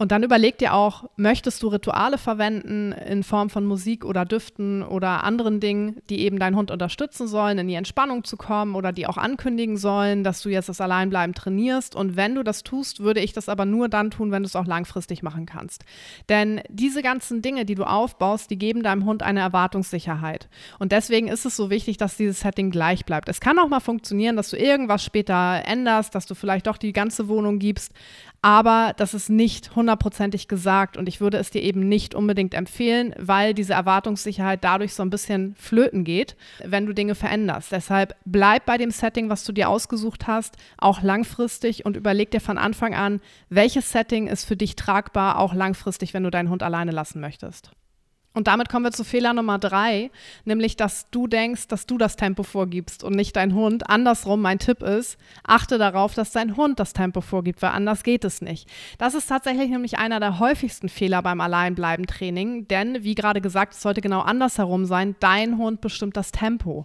Und 0.00 0.12
dann 0.12 0.22
überleg 0.22 0.56
dir 0.56 0.72
auch, 0.72 1.04
möchtest 1.16 1.62
du 1.62 1.68
Rituale 1.68 2.16
verwenden 2.16 2.92
in 2.92 3.22
Form 3.22 3.50
von 3.50 3.66
Musik 3.66 4.06
oder 4.06 4.24
Düften 4.24 4.82
oder 4.82 5.24
anderen 5.24 5.60
Dingen, 5.60 6.00
die 6.08 6.20
eben 6.20 6.38
deinen 6.38 6.56
Hund 6.56 6.70
unterstützen 6.70 7.28
sollen, 7.28 7.58
in 7.58 7.68
die 7.68 7.74
Entspannung 7.74 8.24
zu 8.24 8.38
kommen 8.38 8.76
oder 8.76 8.92
die 8.92 9.06
auch 9.06 9.18
ankündigen 9.18 9.76
sollen, 9.76 10.24
dass 10.24 10.40
du 10.40 10.48
jetzt 10.48 10.70
das 10.70 10.80
Alleinbleiben 10.80 11.34
trainierst. 11.34 11.94
Und 11.94 12.16
wenn 12.16 12.34
du 12.34 12.42
das 12.42 12.62
tust, 12.62 13.00
würde 13.00 13.20
ich 13.20 13.34
das 13.34 13.50
aber 13.50 13.66
nur 13.66 13.90
dann 13.90 14.10
tun, 14.10 14.32
wenn 14.32 14.42
du 14.42 14.46
es 14.46 14.56
auch 14.56 14.64
langfristig 14.64 15.22
machen 15.22 15.44
kannst. 15.44 15.84
Denn 16.30 16.62
diese 16.70 17.02
ganzen 17.02 17.42
Dinge, 17.42 17.66
die 17.66 17.74
du 17.74 17.84
aufbaust, 17.84 18.50
die 18.50 18.56
geben 18.56 18.82
deinem 18.82 19.04
Hund 19.04 19.22
eine 19.22 19.40
Erwartungssicherheit. 19.40 20.48
Und 20.78 20.92
deswegen 20.92 21.28
ist 21.28 21.44
es 21.44 21.56
so 21.56 21.68
wichtig, 21.68 21.98
dass 21.98 22.16
dieses 22.16 22.40
Setting 22.40 22.70
gleich 22.70 23.04
bleibt. 23.04 23.28
Es 23.28 23.38
kann 23.38 23.58
auch 23.58 23.68
mal 23.68 23.80
funktionieren, 23.80 24.36
dass 24.36 24.48
du 24.48 24.56
irgendwas 24.56 25.04
später 25.04 25.60
änderst, 25.66 26.14
dass 26.14 26.24
du 26.24 26.34
vielleicht 26.34 26.68
doch 26.68 26.78
die 26.78 26.94
ganze 26.94 27.28
Wohnung 27.28 27.58
gibst, 27.58 27.92
aber 28.42 28.94
das 28.96 29.12
ist 29.12 29.28
nicht 29.28 29.76
hundertprozentig 29.76 30.48
gesagt 30.48 30.96
und 30.96 31.08
ich 31.08 31.20
würde 31.20 31.36
es 31.36 31.50
dir 31.50 31.62
eben 31.62 31.88
nicht 31.88 32.14
unbedingt 32.14 32.54
empfehlen, 32.54 33.14
weil 33.18 33.52
diese 33.52 33.74
Erwartungssicherheit 33.74 34.64
dadurch 34.64 34.94
so 34.94 35.02
ein 35.02 35.10
bisschen 35.10 35.54
flöten 35.56 36.04
geht, 36.04 36.36
wenn 36.64 36.86
du 36.86 36.94
Dinge 36.94 37.14
veränderst. 37.14 37.72
Deshalb 37.72 38.16
bleib 38.24 38.64
bei 38.64 38.78
dem 38.78 38.90
Setting, 38.90 39.28
was 39.28 39.44
du 39.44 39.52
dir 39.52 39.68
ausgesucht 39.68 40.26
hast, 40.26 40.56
auch 40.78 41.02
langfristig 41.02 41.84
und 41.84 41.96
überleg 41.96 42.30
dir 42.30 42.40
von 42.40 42.56
Anfang 42.56 42.94
an, 42.94 43.20
welches 43.50 43.92
Setting 43.92 44.26
ist 44.26 44.44
für 44.44 44.56
dich 44.56 44.74
tragbar, 44.74 45.38
auch 45.38 45.52
langfristig, 45.52 46.14
wenn 46.14 46.24
du 46.24 46.30
deinen 46.30 46.48
Hund 46.48 46.62
alleine 46.62 46.92
lassen 46.92 47.20
möchtest. 47.20 47.72
Und 48.32 48.46
damit 48.46 48.68
kommen 48.68 48.84
wir 48.84 48.92
zu 48.92 49.02
Fehler 49.02 49.32
Nummer 49.32 49.58
drei, 49.58 50.10
nämlich, 50.44 50.76
dass 50.76 51.10
du 51.10 51.26
denkst, 51.26 51.66
dass 51.66 51.86
du 51.86 51.98
das 51.98 52.14
Tempo 52.14 52.44
vorgibst 52.44 53.02
und 53.02 53.16
nicht 53.16 53.34
dein 53.34 53.54
Hund. 53.54 53.90
Andersrum, 53.90 54.40
mein 54.40 54.60
Tipp 54.60 54.84
ist, 54.84 55.18
achte 55.42 55.78
darauf, 55.78 56.14
dass 56.14 56.30
dein 56.30 56.56
Hund 56.56 56.78
das 56.78 56.92
Tempo 56.92 57.22
vorgibt, 57.22 57.60
weil 57.60 57.70
anders 57.70 58.04
geht 58.04 58.24
es 58.24 58.40
nicht. 58.40 58.68
Das 58.98 59.14
ist 59.14 59.26
tatsächlich 59.26 59.68
nämlich 59.68 59.98
einer 59.98 60.20
der 60.20 60.38
häufigsten 60.38 60.88
Fehler 60.88 61.22
beim 61.22 61.40
Alleinbleiben-Training, 61.40 62.68
denn 62.68 63.02
wie 63.02 63.16
gerade 63.16 63.40
gesagt, 63.40 63.74
es 63.74 63.82
sollte 63.82 64.00
genau 64.00 64.20
andersherum 64.20 64.84
sein. 64.84 65.16
Dein 65.18 65.58
Hund 65.58 65.80
bestimmt 65.80 66.16
das 66.16 66.30
Tempo. 66.30 66.84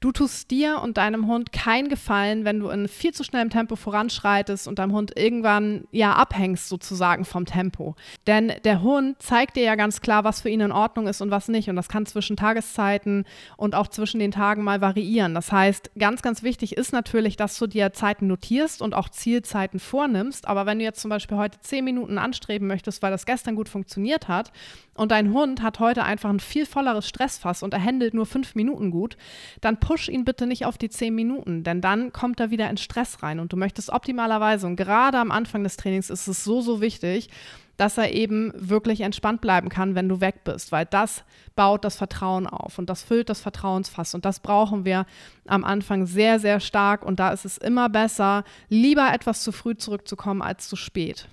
Du 0.00 0.12
tust 0.12 0.52
dir 0.52 0.80
und 0.80 0.96
deinem 0.96 1.26
Hund 1.26 1.52
keinen 1.52 1.88
Gefallen, 1.88 2.44
wenn 2.44 2.60
du 2.60 2.68
in 2.68 2.86
viel 2.86 3.12
zu 3.12 3.24
schnellem 3.24 3.50
Tempo 3.50 3.74
voranschreitest 3.74 4.68
und 4.68 4.78
deinem 4.78 4.92
Hund 4.92 5.16
irgendwann 5.16 5.88
ja 5.90 6.12
abhängst 6.12 6.68
sozusagen 6.68 7.24
vom 7.24 7.46
Tempo. 7.46 7.96
Denn 8.28 8.52
der 8.62 8.82
Hund 8.82 9.20
zeigt 9.20 9.56
dir 9.56 9.64
ja 9.64 9.74
ganz 9.74 10.00
klar, 10.00 10.22
was 10.22 10.42
für 10.42 10.50
ihn 10.50 10.60
in 10.60 10.70
Ordnung 10.70 11.08
ist 11.08 11.20
und 11.20 11.32
was 11.32 11.48
nicht. 11.48 11.68
Und 11.68 11.74
das 11.74 11.88
kann 11.88 12.06
zwischen 12.06 12.36
Tageszeiten 12.36 13.24
und 13.56 13.74
auch 13.74 13.88
zwischen 13.88 14.20
den 14.20 14.30
Tagen 14.30 14.62
mal 14.62 14.80
variieren. 14.80 15.34
Das 15.34 15.50
heißt, 15.50 15.90
ganz, 15.98 16.22
ganz 16.22 16.44
wichtig 16.44 16.76
ist 16.76 16.92
natürlich, 16.92 17.36
dass 17.36 17.58
du 17.58 17.66
dir 17.66 17.92
Zeiten 17.92 18.28
notierst 18.28 18.80
und 18.82 18.94
auch 18.94 19.08
Zielzeiten 19.08 19.80
vornimmst. 19.80 20.46
Aber 20.46 20.64
wenn 20.64 20.78
du 20.78 20.84
jetzt 20.84 21.00
zum 21.00 21.08
Beispiel 21.08 21.38
heute 21.38 21.58
zehn 21.60 21.84
Minuten 21.84 22.18
anstreben 22.18 22.68
möchtest, 22.68 23.02
weil 23.02 23.10
das 23.10 23.26
gestern 23.26 23.56
gut 23.56 23.68
funktioniert 23.68 24.28
hat, 24.28 24.52
und 24.98 25.12
dein 25.12 25.32
Hund 25.32 25.62
hat 25.62 25.78
heute 25.78 26.02
einfach 26.02 26.28
ein 26.28 26.40
viel 26.40 26.66
volleres 26.66 27.08
Stressfass 27.08 27.62
und 27.62 27.72
er 27.72 27.82
handelt 27.82 28.14
nur 28.14 28.26
fünf 28.26 28.56
Minuten 28.56 28.90
gut, 28.90 29.16
dann 29.60 29.78
push 29.88 30.10
ihn 30.10 30.26
bitte 30.26 30.46
nicht 30.46 30.66
auf 30.66 30.76
die 30.76 30.90
zehn 30.90 31.14
Minuten, 31.14 31.64
denn 31.64 31.80
dann 31.80 32.12
kommt 32.12 32.40
er 32.40 32.50
wieder 32.50 32.68
in 32.68 32.76
Stress 32.76 33.22
rein 33.22 33.40
und 33.40 33.54
du 33.54 33.56
möchtest 33.56 33.88
optimalerweise, 33.88 34.66
und 34.66 34.76
gerade 34.76 35.16
am 35.16 35.30
Anfang 35.30 35.64
des 35.64 35.78
Trainings 35.78 36.10
ist 36.10 36.28
es 36.28 36.44
so, 36.44 36.60
so 36.60 36.82
wichtig, 36.82 37.30
dass 37.78 37.96
er 37.96 38.12
eben 38.12 38.52
wirklich 38.54 39.00
entspannt 39.00 39.40
bleiben 39.40 39.70
kann, 39.70 39.94
wenn 39.94 40.06
du 40.06 40.20
weg 40.20 40.44
bist, 40.44 40.72
weil 40.72 40.84
das 40.84 41.24
baut 41.56 41.86
das 41.86 41.96
Vertrauen 41.96 42.46
auf 42.46 42.78
und 42.78 42.90
das 42.90 43.02
füllt 43.02 43.30
das 43.30 43.40
Vertrauensfass 43.40 44.14
und 44.14 44.26
das 44.26 44.40
brauchen 44.40 44.84
wir 44.84 45.06
am 45.46 45.64
Anfang 45.64 46.04
sehr, 46.04 46.38
sehr 46.38 46.60
stark 46.60 47.02
und 47.02 47.18
da 47.18 47.30
ist 47.30 47.46
es 47.46 47.56
immer 47.56 47.88
besser, 47.88 48.44
lieber 48.68 49.10
etwas 49.14 49.42
zu 49.42 49.52
früh 49.52 49.74
zurückzukommen 49.74 50.42
als 50.42 50.68
zu 50.68 50.76
spät. 50.76 51.28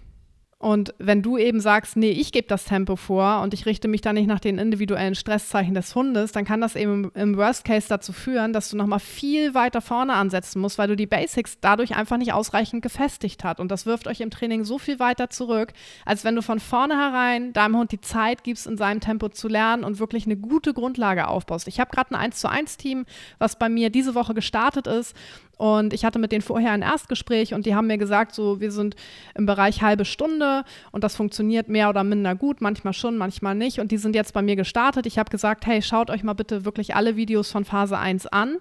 Und 0.57 0.93
wenn 0.99 1.21
du 1.21 1.37
eben 1.37 1.59
sagst, 1.59 1.97
nee, 1.97 2.11
ich 2.11 2.31
gebe 2.31 2.47
das 2.47 2.63
Tempo 2.63 2.95
vor 2.95 3.41
und 3.41 3.53
ich 3.53 3.65
richte 3.65 3.89
mich 3.89 3.99
da 3.99 4.13
nicht 4.13 4.27
nach 4.27 4.39
den 4.39 4.57
individuellen 4.57 5.13
Stresszeichen 5.13 5.73
des 5.73 5.93
Hundes, 5.93 6.31
dann 6.31 6.45
kann 6.45 6.61
das 6.61 6.77
eben 6.77 7.11
im 7.13 7.35
Worst 7.35 7.65
Case 7.65 7.87
dazu 7.89 8.13
führen, 8.13 8.53
dass 8.53 8.69
du 8.69 8.77
nochmal 8.77 9.01
viel 9.01 9.53
weiter 9.53 9.81
vorne 9.81 10.13
ansetzen 10.13 10.61
musst, 10.61 10.77
weil 10.77 10.87
du 10.87 10.95
die 10.95 11.07
Basics 11.07 11.59
dadurch 11.59 11.97
einfach 11.97 12.15
nicht 12.17 12.31
ausreichend 12.31 12.81
gefestigt 12.81 13.43
hast. 13.43 13.59
Und 13.59 13.69
das 13.69 13.85
wirft 13.85 14.07
euch 14.07 14.21
im 14.21 14.29
Training 14.29 14.63
so 14.63 14.79
viel 14.79 14.97
weiter 14.97 15.29
zurück, 15.29 15.73
als 16.05 16.23
wenn 16.23 16.35
du 16.35 16.41
von 16.41 16.61
vornherein 16.61 17.51
deinem 17.51 17.75
Hund 17.75 17.91
die 17.91 18.01
Zeit 18.01 18.45
gibst, 18.45 18.65
in 18.65 18.77
seinem 18.77 19.01
Tempo 19.01 19.27
zu 19.27 19.49
lernen 19.49 19.83
und 19.83 19.99
wirklich 19.99 20.25
eine 20.25 20.37
gute 20.37 20.73
Grundlage 20.73 21.27
aufbaust. 21.27 21.67
Ich 21.67 21.81
habe 21.81 21.91
gerade 21.91 22.11
ein 22.11 22.15
1 22.15 22.37
zu 22.37 22.49
1 22.49 22.77
Team, 22.77 23.05
was 23.39 23.59
bei 23.59 23.67
mir 23.67 23.89
diese 23.89 24.15
Woche 24.15 24.33
gestartet 24.33 24.87
ist 24.87 25.17
und 25.57 25.93
ich 25.93 26.03
hatte 26.03 26.19
mit 26.19 26.31
denen 26.31 26.41
vorher 26.41 26.71
ein 26.71 26.81
Erstgespräch 26.81 27.53
und 27.53 27.65
die 27.65 27.75
haben 27.75 27.87
mir 27.87 27.97
gesagt, 27.97 28.35
so, 28.35 28.59
wir 28.59 28.71
sind 28.71 28.95
im 29.35 29.45
Bereich 29.45 29.81
halbe 29.81 30.05
Stunde 30.05 30.63
und 30.91 31.03
das 31.03 31.15
funktioniert 31.15 31.69
mehr 31.69 31.89
oder 31.89 32.03
minder 32.03 32.35
gut, 32.35 32.61
manchmal 32.61 32.93
schon, 32.93 33.17
manchmal 33.17 33.55
nicht. 33.55 33.79
Und 33.79 33.91
die 33.91 33.97
sind 33.97 34.15
jetzt 34.15 34.33
bei 34.33 34.41
mir 34.41 34.55
gestartet. 34.55 35.05
Ich 35.05 35.17
habe 35.17 35.29
gesagt, 35.29 35.65
hey, 35.65 35.81
schaut 35.81 36.09
euch 36.09 36.23
mal 36.23 36.33
bitte 36.33 36.65
wirklich 36.65 36.95
alle 36.95 37.15
Videos 37.15 37.51
von 37.51 37.65
Phase 37.65 37.97
1 37.97 38.27
an 38.27 38.57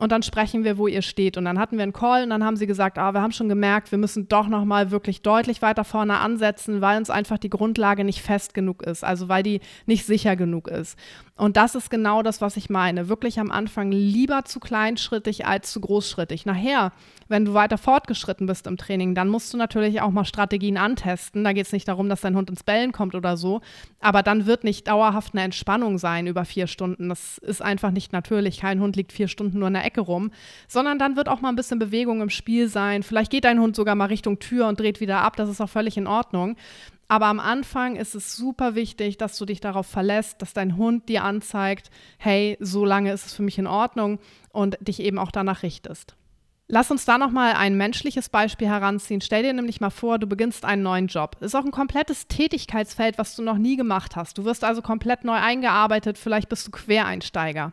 und 0.00 0.10
dann 0.12 0.22
sprechen 0.22 0.64
wir, 0.64 0.78
wo 0.78 0.86
ihr 0.86 1.02
steht. 1.02 1.36
Und 1.36 1.44
dann 1.44 1.58
hatten 1.58 1.76
wir 1.76 1.82
einen 1.82 1.92
Call 1.92 2.24
und 2.24 2.30
dann 2.30 2.42
haben 2.42 2.56
sie 2.56 2.66
gesagt, 2.66 2.98
ah, 2.98 3.12
wir 3.12 3.20
haben 3.20 3.32
schon 3.32 3.50
gemerkt, 3.50 3.90
wir 3.90 3.98
müssen 3.98 4.28
doch 4.28 4.48
nochmal 4.48 4.90
wirklich 4.90 5.20
deutlich 5.20 5.60
weiter 5.60 5.84
vorne 5.84 6.18
ansetzen, 6.18 6.80
weil 6.80 6.96
uns 6.96 7.10
einfach 7.10 7.36
die 7.36 7.50
Grundlage 7.50 8.02
nicht 8.02 8.22
fest 8.22 8.54
genug 8.54 8.82
ist, 8.82 9.04
also 9.04 9.28
weil 9.28 9.42
die 9.42 9.60
nicht 9.84 10.06
sicher 10.06 10.36
genug 10.36 10.68
ist. 10.68 10.98
Und 11.36 11.56
das 11.56 11.74
ist 11.74 11.90
genau 11.90 12.22
das, 12.22 12.40
was 12.40 12.56
ich 12.56 12.70
meine. 12.70 13.08
Wirklich 13.08 13.40
am 13.40 13.50
Anfang 13.50 13.92
lieber 13.92 14.44
zu 14.46 14.58
kleinschrittig 14.58 15.46
als 15.46 15.70
zu 15.70 15.80
großschrittig. 15.80 16.46
Nachher, 16.46 16.92
wenn 17.28 17.44
du 17.44 17.54
weiter 17.54 17.78
fortgeschritten 17.78 18.46
bist 18.46 18.66
im 18.66 18.76
Training, 18.76 19.14
dann 19.14 19.28
musst 19.28 19.52
du 19.52 19.56
natürlich 19.56 20.00
auch 20.00 20.10
mal 20.10 20.24
Strategien 20.24 20.76
antesten. 20.76 21.44
Da 21.44 21.52
geht 21.52 21.66
es 21.66 21.72
nicht 21.72 21.88
darum, 21.88 22.08
dass 22.08 22.22
dein 22.22 22.36
Hund 22.36 22.50
ins 22.50 22.62
Bellen 22.62 22.92
kommt 22.92 23.14
oder 23.14 23.36
so. 23.36 23.60
Aber 24.00 24.22
dann 24.22 24.46
wird 24.46 24.64
nicht 24.64 24.88
dauerhaft 24.88 25.34
eine 25.34 25.42
Entspannung 25.42 25.98
sein 25.98 26.26
über 26.26 26.44
vier 26.44 26.66
Stunden. 26.66 27.08
Das 27.08 27.38
ist 27.38 27.62
einfach 27.62 27.90
nicht 27.90 28.12
natürlich. 28.12 28.60
Kein 28.60 28.80
Hund 28.80 28.96
liegt 28.96 29.12
vier 29.12 29.28
Stunden 29.28 29.60
nur 29.60 29.68
in 29.68 29.74
der 29.74 29.84
Ecke 29.84 29.89
rum, 29.98 30.30
sondern 30.68 30.98
dann 30.98 31.16
wird 31.16 31.28
auch 31.28 31.40
mal 31.40 31.48
ein 31.48 31.56
bisschen 31.56 31.78
Bewegung 31.78 32.20
im 32.20 32.30
Spiel 32.30 32.68
sein. 32.68 33.02
Vielleicht 33.02 33.30
geht 33.30 33.44
dein 33.44 33.60
Hund 33.60 33.74
sogar 33.74 33.94
mal 33.94 34.06
Richtung 34.06 34.38
Tür 34.38 34.68
und 34.68 34.78
dreht 34.78 35.00
wieder 35.00 35.22
ab. 35.22 35.36
Das 35.36 35.48
ist 35.48 35.60
auch 35.60 35.68
völlig 35.68 35.96
in 35.96 36.06
Ordnung. 36.06 36.56
Aber 37.08 37.26
am 37.26 37.40
Anfang 37.40 37.96
ist 37.96 38.14
es 38.14 38.36
super 38.36 38.76
wichtig, 38.76 39.18
dass 39.18 39.36
du 39.36 39.44
dich 39.44 39.60
darauf 39.60 39.86
verlässt, 39.86 40.40
dass 40.42 40.52
dein 40.52 40.76
Hund 40.76 41.08
dir 41.08 41.24
anzeigt, 41.24 41.90
hey, 42.18 42.56
so 42.60 42.84
lange 42.84 43.12
ist 43.12 43.26
es 43.26 43.34
für 43.34 43.42
mich 43.42 43.58
in 43.58 43.66
Ordnung 43.66 44.20
und 44.52 44.78
dich 44.80 45.00
eben 45.00 45.18
auch 45.18 45.32
danach 45.32 45.64
richtest. 45.64 46.14
Lass 46.72 46.92
uns 46.92 47.04
da 47.04 47.18
nochmal 47.18 47.54
ein 47.54 47.76
menschliches 47.76 48.28
Beispiel 48.28 48.68
heranziehen. 48.68 49.20
Stell 49.20 49.42
dir 49.42 49.52
nämlich 49.52 49.80
mal 49.80 49.90
vor, 49.90 50.20
du 50.20 50.28
beginnst 50.28 50.64
einen 50.64 50.84
neuen 50.84 51.08
Job. 51.08 51.36
Ist 51.40 51.56
auch 51.56 51.64
ein 51.64 51.72
komplettes 51.72 52.28
Tätigkeitsfeld, 52.28 53.18
was 53.18 53.34
du 53.34 53.42
noch 53.42 53.58
nie 53.58 53.76
gemacht 53.76 54.14
hast. 54.14 54.38
Du 54.38 54.44
wirst 54.44 54.62
also 54.62 54.80
komplett 54.80 55.24
neu 55.24 55.34
eingearbeitet, 55.34 56.16
vielleicht 56.16 56.48
bist 56.48 56.68
du 56.68 56.70
Quereinsteiger. 56.70 57.72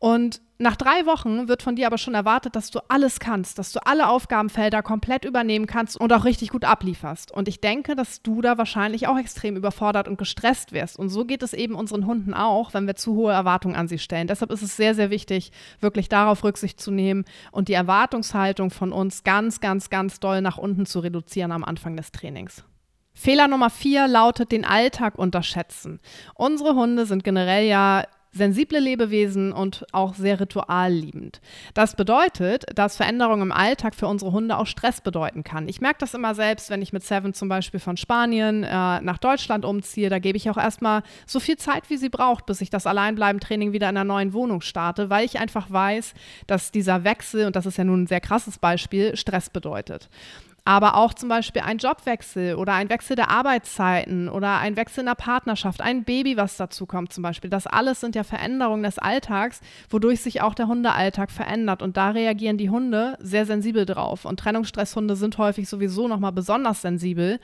Und 0.00 0.40
nach 0.62 0.76
drei 0.76 1.06
Wochen 1.06 1.48
wird 1.48 1.62
von 1.62 1.76
dir 1.76 1.86
aber 1.86 1.98
schon 1.98 2.14
erwartet, 2.14 2.54
dass 2.54 2.70
du 2.70 2.78
alles 2.88 3.18
kannst, 3.20 3.58
dass 3.58 3.72
du 3.72 3.84
alle 3.84 4.08
Aufgabenfelder 4.08 4.82
komplett 4.82 5.24
übernehmen 5.24 5.66
kannst 5.66 6.00
und 6.00 6.12
auch 6.12 6.24
richtig 6.24 6.50
gut 6.50 6.64
ablieferst. 6.64 7.32
Und 7.32 7.48
ich 7.48 7.60
denke, 7.60 7.96
dass 7.96 8.22
du 8.22 8.40
da 8.40 8.58
wahrscheinlich 8.58 9.08
auch 9.08 9.18
extrem 9.18 9.56
überfordert 9.56 10.06
und 10.06 10.18
gestresst 10.18 10.72
wirst. 10.72 10.98
Und 10.98 11.08
so 11.08 11.24
geht 11.24 11.42
es 11.42 11.52
eben 11.52 11.74
unseren 11.74 12.06
Hunden 12.06 12.32
auch, 12.32 12.74
wenn 12.74 12.86
wir 12.86 12.94
zu 12.94 13.14
hohe 13.14 13.32
Erwartungen 13.32 13.74
an 13.74 13.88
sie 13.88 13.98
stellen. 13.98 14.28
Deshalb 14.28 14.52
ist 14.52 14.62
es 14.62 14.76
sehr, 14.76 14.94
sehr 14.94 15.10
wichtig, 15.10 15.50
wirklich 15.80 16.08
darauf 16.08 16.44
Rücksicht 16.44 16.80
zu 16.80 16.92
nehmen 16.92 17.24
und 17.50 17.68
die 17.68 17.74
Erwartungshaltung 17.74 18.70
von 18.70 18.92
uns 18.92 19.24
ganz, 19.24 19.60
ganz, 19.60 19.90
ganz 19.90 20.20
doll 20.20 20.42
nach 20.42 20.58
unten 20.58 20.86
zu 20.86 21.00
reduzieren 21.00 21.50
am 21.50 21.64
Anfang 21.64 21.96
des 21.96 22.12
Trainings. 22.12 22.64
Fehler 23.14 23.48
Nummer 23.48 23.68
vier 23.68 24.08
lautet 24.08 24.52
den 24.52 24.64
Alltag 24.64 25.18
unterschätzen. 25.18 26.00
Unsere 26.34 26.74
Hunde 26.74 27.04
sind 27.04 27.24
generell 27.24 27.66
ja 27.66 28.04
sensible 28.32 28.78
Lebewesen 28.78 29.52
und 29.52 29.84
auch 29.92 30.14
sehr 30.14 30.40
ritualliebend. 30.40 31.40
Das 31.74 31.94
bedeutet, 31.96 32.64
dass 32.74 32.96
Veränderung 32.96 33.42
im 33.42 33.52
Alltag 33.52 33.94
für 33.94 34.06
unsere 34.06 34.32
Hunde 34.32 34.56
auch 34.56 34.66
Stress 34.66 35.00
bedeuten 35.02 35.44
kann. 35.44 35.68
Ich 35.68 35.80
merke 35.80 35.98
das 36.00 36.14
immer 36.14 36.34
selbst, 36.34 36.70
wenn 36.70 36.80
ich 36.80 36.92
mit 36.92 37.04
Seven 37.04 37.34
zum 37.34 37.48
Beispiel 37.48 37.80
von 37.80 37.96
Spanien 37.96 38.64
äh, 38.64 39.00
nach 39.00 39.18
Deutschland 39.18 39.64
umziehe. 39.64 40.08
Da 40.08 40.18
gebe 40.18 40.38
ich 40.38 40.48
auch 40.48 40.56
erstmal 40.56 41.02
so 41.26 41.40
viel 41.40 41.56
Zeit, 41.56 41.90
wie 41.90 41.98
sie 41.98 42.08
braucht, 42.08 42.46
bis 42.46 42.60
ich 42.62 42.70
das 42.70 42.86
Alleinbleiben-Training 42.86 43.72
wieder 43.72 43.90
in 43.90 43.96
einer 43.96 44.04
neuen 44.04 44.32
Wohnung 44.32 44.62
starte, 44.62 45.10
weil 45.10 45.26
ich 45.26 45.38
einfach 45.38 45.70
weiß, 45.70 46.14
dass 46.46 46.72
dieser 46.72 47.04
Wechsel, 47.04 47.46
und 47.46 47.56
das 47.56 47.66
ist 47.66 47.76
ja 47.76 47.84
nun 47.84 48.04
ein 48.04 48.06
sehr 48.06 48.20
krasses 48.20 48.58
Beispiel, 48.58 49.16
Stress 49.16 49.50
bedeutet 49.50 50.08
aber 50.64 50.96
auch 50.96 51.12
zum 51.12 51.28
Beispiel 51.28 51.62
ein 51.62 51.78
Jobwechsel 51.78 52.54
oder 52.54 52.74
ein 52.74 52.88
Wechsel 52.88 53.16
der 53.16 53.30
Arbeitszeiten 53.30 54.28
oder 54.28 54.58
ein 54.58 54.76
Wechsel 54.76 55.00
in 55.00 55.06
der 55.06 55.16
Partnerschaft, 55.16 55.80
ein 55.80 56.04
Baby, 56.04 56.36
was 56.36 56.56
dazu 56.56 56.86
kommt 56.86 57.12
zum 57.12 57.22
Beispiel. 57.22 57.50
Das 57.50 57.66
alles 57.66 58.00
sind 58.00 58.14
ja 58.14 58.22
Veränderungen 58.22 58.84
des 58.84 58.98
Alltags, 58.98 59.60
wodurch 59.90 60.20
sich 60.20 60.40
auch 60.40 60.54
der 60.54 60.68
Hundealltag 60.68 61.32
verändert. 61.32 61.82
Und 61.82 61.96
da 61.96 62.10
reagieren 62.10 62.58
die 62.58 62.70
Hunde 62.70 63.18
sehr 63.20 63.44
sensibel 63.44 63.86
drauf. 63.86 64.24
Und 64.24 64.38
Trennungsstresshunde 64.38 65.16
sind 65.16 65.36
häufig 65.36 65.68
sowieso 65.68 66.06
nochmal 66.06 66.32
besonders 66.32 66.82
sensibel. 66.82 67.40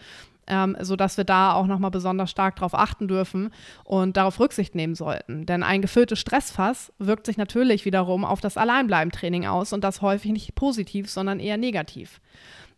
Ähm, 0.51 0.79
sodass 0.81 1.19
wir 1.19 1.25
da 1.25 1.53
auch 1.53 1.67
nochmal 1.67 1.91
besonders 1.91 2.31
stark 2.31 2.57
darauf 2.57 2.73
achten 2.73 3.07
dürfen 3.07 3.51
und 3.85 4.17
darauf 4.17 4.41
Rücksicht 4.41 4.75
nehmen 4.75 4.95
sollten. 4.95 5.45
Denn 5.45 5.63
ein 5.63 5.83
gefülltes 5.83 6.19
Stressfass 6.21 6.91
wirkt 6.99 7.27
sich 7.27 7.37
natürlich 7.37 7.85
wiederum 7.85 8.25
auf 8.25 8.41
das 8.41 8.57
Alleinbleiben-Training 8.57 9.47
aus 9.47 9.75
und 9.75 9.85
das 9.85 10.01
häufig 10.01 10.33
nicht 10.33 10.55
positiv, 10.55 11.11
sondern 11.11 11.39
eher 11.39 11.59
negativ. 11.59 12.23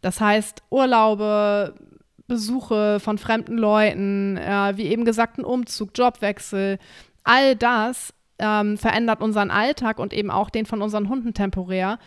Das 0.00 0.20
heißt, 0.20 0.62
Urlaube, 0.70 1.74
Besuche 2.26 3.00
von 3.00 3.18
fremden 3.18 3.58
Leuten, 3.58 4.36
äh, 4.36 4.72
wie 4.76 4.86
eben 4.86 5.04
gesagt, 5.04 5.38
ein 5.38 5.44
Umzug, 5.44 5.90
Jobwechsel, 5.94 6.78
all 7.24 7.56
das 7.56 8.14
ähm, 8.38 8.78
verändert 8.78 9.20
unseren 9.20 9.50
Alltag 9.50 9.98
und 9.98 10.12
eben 10.12 10.30
auch 10.30 10.50
den 10.50 10.66
von 10.66 10.80
unseren 10.80 11.08
Hunden 11.08 11.34
temporär 11.34 11.98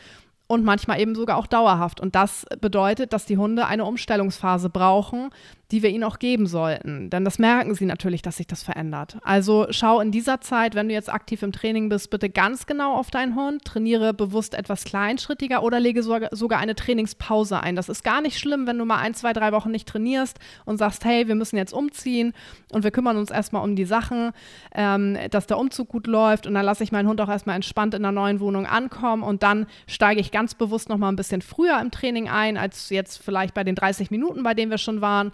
und 0.48 0.64
manchmal 0.64 1.00
eben 1.00 1.16
sogar 1.16 1.38
auch 1.38 1.48
dauerhaft. 1.48 2.00
Und 2.00 2.16
das 2.16 2.46
bedeutet, 2.60 3.14
dass 3.14 3.26
die 3.26 3.38
Hunde 3.38 3.66
eine 3.66 3.86
Umstellungsphase 3.86 4.70
brauchen, 4.70 5.30
die 5.74 5.82
wir 5.82 5.90
ihnen 5.90 6.04
auch 6.04 6.20
geben 6.20 6.46
sollten. 6.46 7.10
Denn 7.10 7.26
das 7.26 7.40
merken 7.40 7.74
sie 7.74 7.86
natürlich, 7.86 8.22
dass 8.22 8.38
sich 8.38 8.46
das 8.46 8.62
verändert. 8.62 9.18
Also 9.24 9.66
schau 9.72 10.02
in 10.02 10.12
dieser 10.12 10.40
Zeit, 10.40 10.76
wenn 10.76 10.88
du 10.88 10.94
jetzt 10.94 11.12
aktiv 11.12 11.42
im 11.42 11.52
Training 11.52 11.90
bist, 11.90 12.12
bitte 12.12 12.30
ganz 12.30 12.68
genau 12.68 12.96
auf 12.96 13.10
deinen 13.10 13.36
Hund, 13.36 13.66
trainiere 13.66 14.14
bewusst 14.14 14.54
etwas 14.54 14.84
kleinschrittiger 14.84 15.64
oder 15.64 15.80
lege 15.80 16.04
sogar 16.04 16.60
eine 16.60 16.76
Trainingspause 16.76 17.60
ein. 17.60 17.76
Das 17.76 17.90
ist 17.90 18.04
gar 18.04 18.22
nicht 18.22 18.38
schlimm, 18.38 18.68
wenn 18.68 18.78
du 18.78 18.86
mal 18.86 19.00
ein, 19.00 19.16
zwei, 19.16 19.34
drei 19.34 19.52
Wochen 19.52 19.72
nicht 19.72 19.88
trainierst 19.88 20.40
und 20.66 20.78
sagst, 20.78 21.06
hey, 21.06 21.28
wir 21.28 21.34
müssen 21.34 21.58
jetzt 21.58 21.74
umziehen 21.74 22.34
und 22.72 22.84
wir 22.84 22.92
kümmern 22.92 23.18
uns 23.18 23.32
erstmal 23.32 23.64
um 23.64 23.76
die 23.76 23.86
Sachen, 23.86 24.32
ähm, 24.76 25.18
dass 25.32 25.48
der 25.48 25.58
Umzug 25.58 25.90
gut 25.90 26.06
läuft 26.06 26.46
und 26.46 26.54
dann 26.54 26.66
lasse 26.66 26.84
ich 26.84 26.92
meinen 26.92 27.08
Hund 27.08 27.20
auch 27.20 27.30
erstmal 27.30 27.56
entspannt 27.56 27.96
in 27.96 28.04
der 28.04 28.12
neuen 28.12 28.40
Wohnung 28.40 28.68
ankommen 28.68 29.24
und 29.24 29.42
dann 29.42 29.66
steige 29.88 30.22
ich 30.22 30.30
ganz 30.30 30.54
bewusst 30.54 30.88
nochmal 30.88 31.12
ein 31.12 31.16
bisschen 31.16 31.42
früher 31.42 31.82
im 31.82 31.90
Training 31.90 32.30
ein, 32.30 32.58
als 32.58 32.92
jetzt 32.92 33.18
vielleicht 33.18 33.56
bei 33.56 33.64
den 33.64 33.74
30 33.74 34.12
Minuten, 34.12 34.44
bei 34.44 34.54
denen 34.54 34.70
wir 34.70 34.78
schon 34.78 35.02
waren 35.02 35.32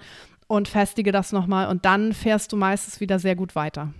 und 0.50 0.68
festige 0.68 1.12
das 1.12 1.32
nochmal 1.32 1.68
und 1.68 1.86
dann 1.86 2.12
fährst 2.12 2.52
du 2.52 2.58
meistens 2.58 3.00
wieder 3.00 3.20
sehr 3.20 3.36
gut 3.36 3.56
weiter. 3.56 3.94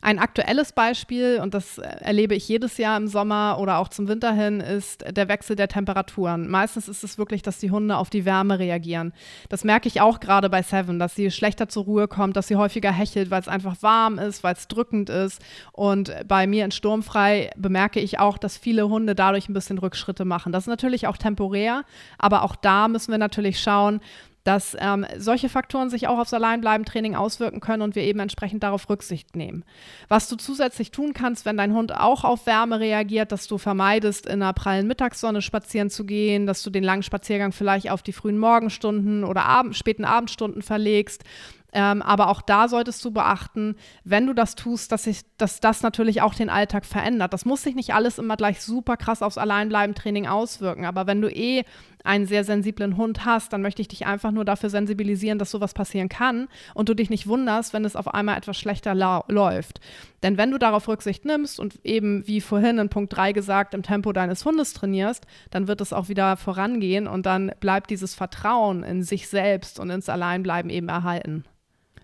Ein 0.00 0.18
aktuelles 0.20 0.72
Beispiel, 0.72 1.40
und 1.42 1.54
das 1.54 1.78
erlebe 1.78 2.34
ich 2.34 2.48
jedes 2.48 2.78
Jahr 2.78 2.96
im 2.96 3.08
Sommer 3.08 3.58
oder 3.60 3.78
auch 3.78 3.88
zum 3.88 4.06
Winter 4.06 4.32
hin, 4.32 4.60
ist 4.60 5.04
der 5.10 5.28
Wechsel 5.28 5.56
der 5.56 5.66
Temperaturen. 5.66 6.48
Meistens 6.48 6.88
ist 6.88 7.02
es 7.02 7.18
wirklich, 7.18 7.42
dass 7.42 7.58
die 7.58 7.72
Hunde 7.72 7.96
auf 7.96 8.08
die 8.08 8.24
Wärme 8.24 8.60
reagieren. 8.60 9.12
Das 9.48 9.64
merke 9.64 9.88
ich 9.88 10.00
auch 10.00 10.20
gerade 10.20 10.50
bei 10.50 10.62
Seven, 10.62 11.00
dass 11.00 11.16
sie 11.16 11.30
schlechter 11.30 11.68
zur 11.68 11.84
Ruhe 11.84 12.06
kommt, 12.06 12.36
dass 12.36 12.46
sie 12.46 12.56
häufiger 12.56 12.92
hechelt, 12.92 13.30
weil 13.30 13.40
es 13.40 13.48
einfach 13.48 13.76
warm 13.82 14.18
ist, 14.18 14.44
weil 14.44 14.54
es 14.54 14.68
drückend 14.68 15.10
ist. 15.10 15.42
Und 15.72 16.12
bei 16.28 16.46
mir 16.46 16.64
in 16.64 16.70
Sturmfrei 16.70 17.50
bemerke 17.56 17.98
ich 17.98 18.20
auch, 18.20 18.38
dass 18.38 18.56
viele 18.56 18.88
Hunde 18.88 19.16
dadurch 19.16 19.48
ein 19.48 19.54
bisschen 19.54 19.78
Rückschritte 19.78 20.24
machen. 20.24 20.52
Das 20.52 20.64
ist 20.64 20.68
natürlich 20.68 21.08
auch 21.08 21.16
temporär, 21.16 21.82
aber 22.18 22.42
auch 22.42 22.54
da 22.54 22.86
müssen 22.86 23.10
wir 23.10 23.18
natürlich 23.18 23.60
schauen, 23.60 24.00
dass 24.44 24.76
ähm, 24.80 25.06
solche 25.18 25.48
Faktoren 25.48 25.90
sich 25.90 26.08
auch 26.08 26.18
aufs 26.18 26.32
Alleinbleiben-Training 26.32 27.14
auswirken 27.14 27.60
können 27.60 27.82
und 27.82 27.94
wir 27.94 28.02
eben 28.02 28.20
entsprechend 28.20 28.62
darauf 28.62 28.88
Rücksicht 28.88 29.36
nehmen. 29.36 29.64
Was 30.08 30.28
du 30.28 30.36
zusätzlich 30.36 30.90
tun 30.90 31.12
kannst, 31.12 31.44
wenn 31.44 31.56
dein 31.56 31.74
Hund 31.74 31.94
auch 31.94 32.24
auf 32.24 32.46
Wärme 32.46 32.80
reagiert, 32.80 33.32
dass 33.32 33.46
du 33.46 33.58
vermeidest, 33.58 34.26
in 34.26 34.42
einer 34.42 34.52
prallen 34.52 34.86
Mittagssonne 34.86 35.42
spazieren 35.42 35.90
zu 35.90 36.04
gehen, 36.04 36.46
dass 36.46 36.62
du 36.62 36.70
den 36.70 36.84
langen 36.84 37.02
Spaziergang 37.02 37.52
vielleicht 37.52 37.90
auf 37.90 38.02
die 38.02 38.12
frühen 38.12 38.38
Morgenstunden 38.38 39.24
oder 39.24 39.44
Abend, 39.44 39.76
späten 39.76 40.04
Abendstunden 40.04 40.62
verlegst, 40.62 41.24
ähm, 41.72 42.00
aber 42.00 42.28
auch 42.28 42.40
da 42.40 42.66
solltest 42.66 43.04
du 43.04 43.10
beachten, 43.10 43.76
wenn 44.02 44.26
du 44.26 44.32
das 44.32 44.54
tust, 44.54 44.90
dass, 44.90 45.04
sich, 45.04 45.20
dass 45.36 45.60
das 45.60 45.82
natürlich 45.82 46.22
auch 46.22 46.34
den 46.34 46.48
Alltag 46.48 46.86
verändert. 46.86 47.34
Das 47.34 47.44
muss 47.44 47.62
sich 47.62 47.74
nicht 47.74 47.92
alles 47.92 48.18
immer 48.18 48.36
gleich 48.36 48.62
super 48.62 48.96
krass 48.96 49.20
aufs 49.20 49.36
Alleinbleiben-Training 49.36 50.26
auswirken. 50.26 50.86
Aber 50.86 51.06
wenn 51.06 51.20
du 51.20 51.28
eh 51.28 51.64
einen 52.04 52.26
sehr 52.26 52.44
sensiblen 52.44 52.96
Hund 52.96 53.24
hast, 53.24 53.52
dann 53.52 53.62
möchte 53.62 53.82
ich 53.82 53.88
dich 53.88 54.06
einfach 54.06 54.30
nur 54.30 54.44
dafür 54.44 54.70
sensibilisieren, 54.70 55.38
dass 55.38 55.50
sowas 55.50 55.74
passieren 55.74 56.08
kann 56.08 56.48
und 56.74 56.88
du 56.88 56.94
dich 56.94 57.10
nicht 57.10 57.26
wunderst, 57.26 57.72
wenn 57.72 57.84
es 57.84 57.96
auf 57.96 58.14
einmal 58.14 58.36
etwas 58.36 58.56
schlechter 58.56 58.94
läuft. 58.94 59.80
Denn 60.22 60.36
wenn 60.36 60.50
du 60.50 60.58
darauf 60.58 60.88
Rücksicht 60.88 61.24
nimmst 61.24 61.60
und 61.60 61.78
eben, 61.84 62.26
wie 62.26 62.40
vorhin 62.40 62.78
in 62.78 62.88
Punkt 62.88 63.16
3 63.16 63.32
gesagt, 63.32 63.74
im 63.74 63.82
Tempo 63.82 64.12
deines 64.12 64.44
Hundes 64.44 64.72
trainierst, 64.72 65.26
dann 65.50 65.68
wird 65.68 65.80
es 65.80 65.92
auch 65.92 66.08
wieder 66.08 66.36
vorangehen 66.36 67.06
und 67.06 67.26
dann 67.26 67.52
bleibt 67.60 67.90
dieses 67.90 68.14
Vertrauen 68.14 68.82
in 68.82 69.02
sich 69.02 69.28
selbst 69.28 69.78
und 69.78 69.90
ins 69.90 70.08
Alleinbleiben 70.08 70.70
eben 70.70 70.88
erhalten. 70.88 71.44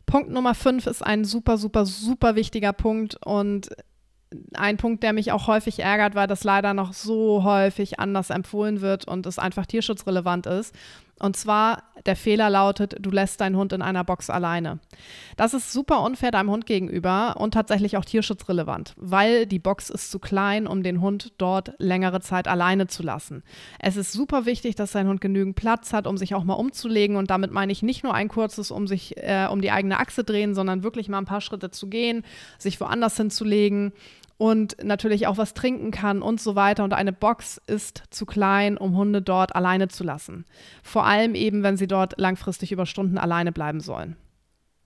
Punkt 0.07 0.31
Nummer 0.31 0.55
5 0.55 0.87
ist 0.87 1.03
ein 1.03 1.25
super, 1.25 1.57
super, 1.57 1.87
super 1.87 2.37
wichtiger 2.37 2.73
Punkt 2.73 3.17
und 3.25 3.71
ein 4.55 4.77
Punkt, 4.77 5.03
der 5.03 5.13
mich 5.13 5.33
auch 5.33 5.47
häufig 5.47 5.81
ärgert, 5.81 6.15
weil 6.15 6.27
das 6.27 6.45
leider 6.45 6.75
noch 6.75 6.93
so 6.93 7.45
häufig 7.45 8.01
anders 8.01 8.31
empfohlen 8.31 8.81
wird 8.81 9.07
und 9.07 9.27
es 9.27 9.39
einfach 9.39 9.67
tierschutzrelevant 9.67 10.47
ist. 10.47 10.75
Und 11.21 11.37
zwar, 11.37 11.85
der 12.07 12.17
Fehler 12.17 12.51
lautet, 12.51 12.97
du 12.99 13.11
lässt 13.11 13.41
deinen 13.41 13.57
Hund 13.57 13.73
in 13.73 13.83
einer 13.83 14.03
Box 14.03 14.31
alleine. 14.31 14.81
Das 15.37 15.55
ist 15.55 15.73
super 15.73 16.03
unfair 16.03 16.33
deinem 16.33 16.51
Hund 16.51 16.67
gegenüber 16.67 17.37
und 17.39 17.55
tatsächlich 17.55 17.97
auch 17.97 18.05
tierschutzrelevant, 18.05 18.95
weil 18.97 19.47
die 19.47 19.61
Box 19.61 19.91
ist 19.91 20.11
zu 20.11 20.19
klein, 20.19 20.67
um 20.67 20.83
den 20.83 21.01
Hund 21.01 21.33
dort 21.39 21.73
längere 21.79 22.21
Zeit 22.21 22.49
alleine 22.49 22.89
zu 22.89 23.05
lassen. 23.05 23.45
Es 23.79 23.97
ist 23.97 24.13
super 24.13 24.45
wichtig, 24.45 24.75
dass 24.75 24.93
dein 24.93 25.07
Hund 25.07 25.21
genügend 25.21 25.55
Platz 25.55 25.93
hat, 25.93 26.09
um 26.09 26.19
sich 26.19 26.35
auch 26.35 26.45
mal 26.45 26.55
umzulegen. 26.55 27.17
Und 27.17 27.31
damit 27.31 27.53
meine 27.53 27.71
ich 27.71 27.83
nicht 27.83 28.03
nur 28.03 28.13
ein 28.13 28.29
kurzes 28.29 28.73
um 28.73 28.89
sich 28.89 29.17
äh, 29.17 29.47
um 29.51 29.61
die 29.61 29.71
eigene 29.71 30.01
Achse 30.01 30.25
drehen, 30.25 30.55
sondern 30.55 30.83
wirklich 30.83 31.09
mal 31.09 31.19
ein 31.19 31.27
paar 31.27 31.41
Schritte 31.41 31.71
zu 31.71 31.87
gehen, 31.87 32.25
sich 32.59 32.81
woanders 32.81 33.17
hinzulegen 33.17 33.93
und 34.37 34.77
natürlich 34.83 35.27
auch 35.27 35.39
was 35.39 35.55
trinken 35.55 35.91
kann 35.91 36.23
und 36.23 36.41
so 36.41 36.57
weiter. 36.57 36.85
Und 36.85 36.93
eine 36.93 37.13
Box 37.13 37.61
ist 37.67 38.03
zu 38.11 38.27
klein, 38.27 38.77
um 38.77 38.97
Hunde 38.97 39.23
dort 39.23 39.55
alleine 39.55 39.89
zu 39.89 40.05
lassen. 40.05 40.45
Vor 40.83 41.07
allem 41.07 41.35
eben, 41.35 41.63
wenn 41.63 41.77
sie 41.77 41.87
dort 41.87 42.19
langfristig 42.19 42.73
über 42.73 42.87
Stunden 42.87 43.19
alleine 43.19 43.53
bleiben 43.53 43.81
sollen. 43.81 44.17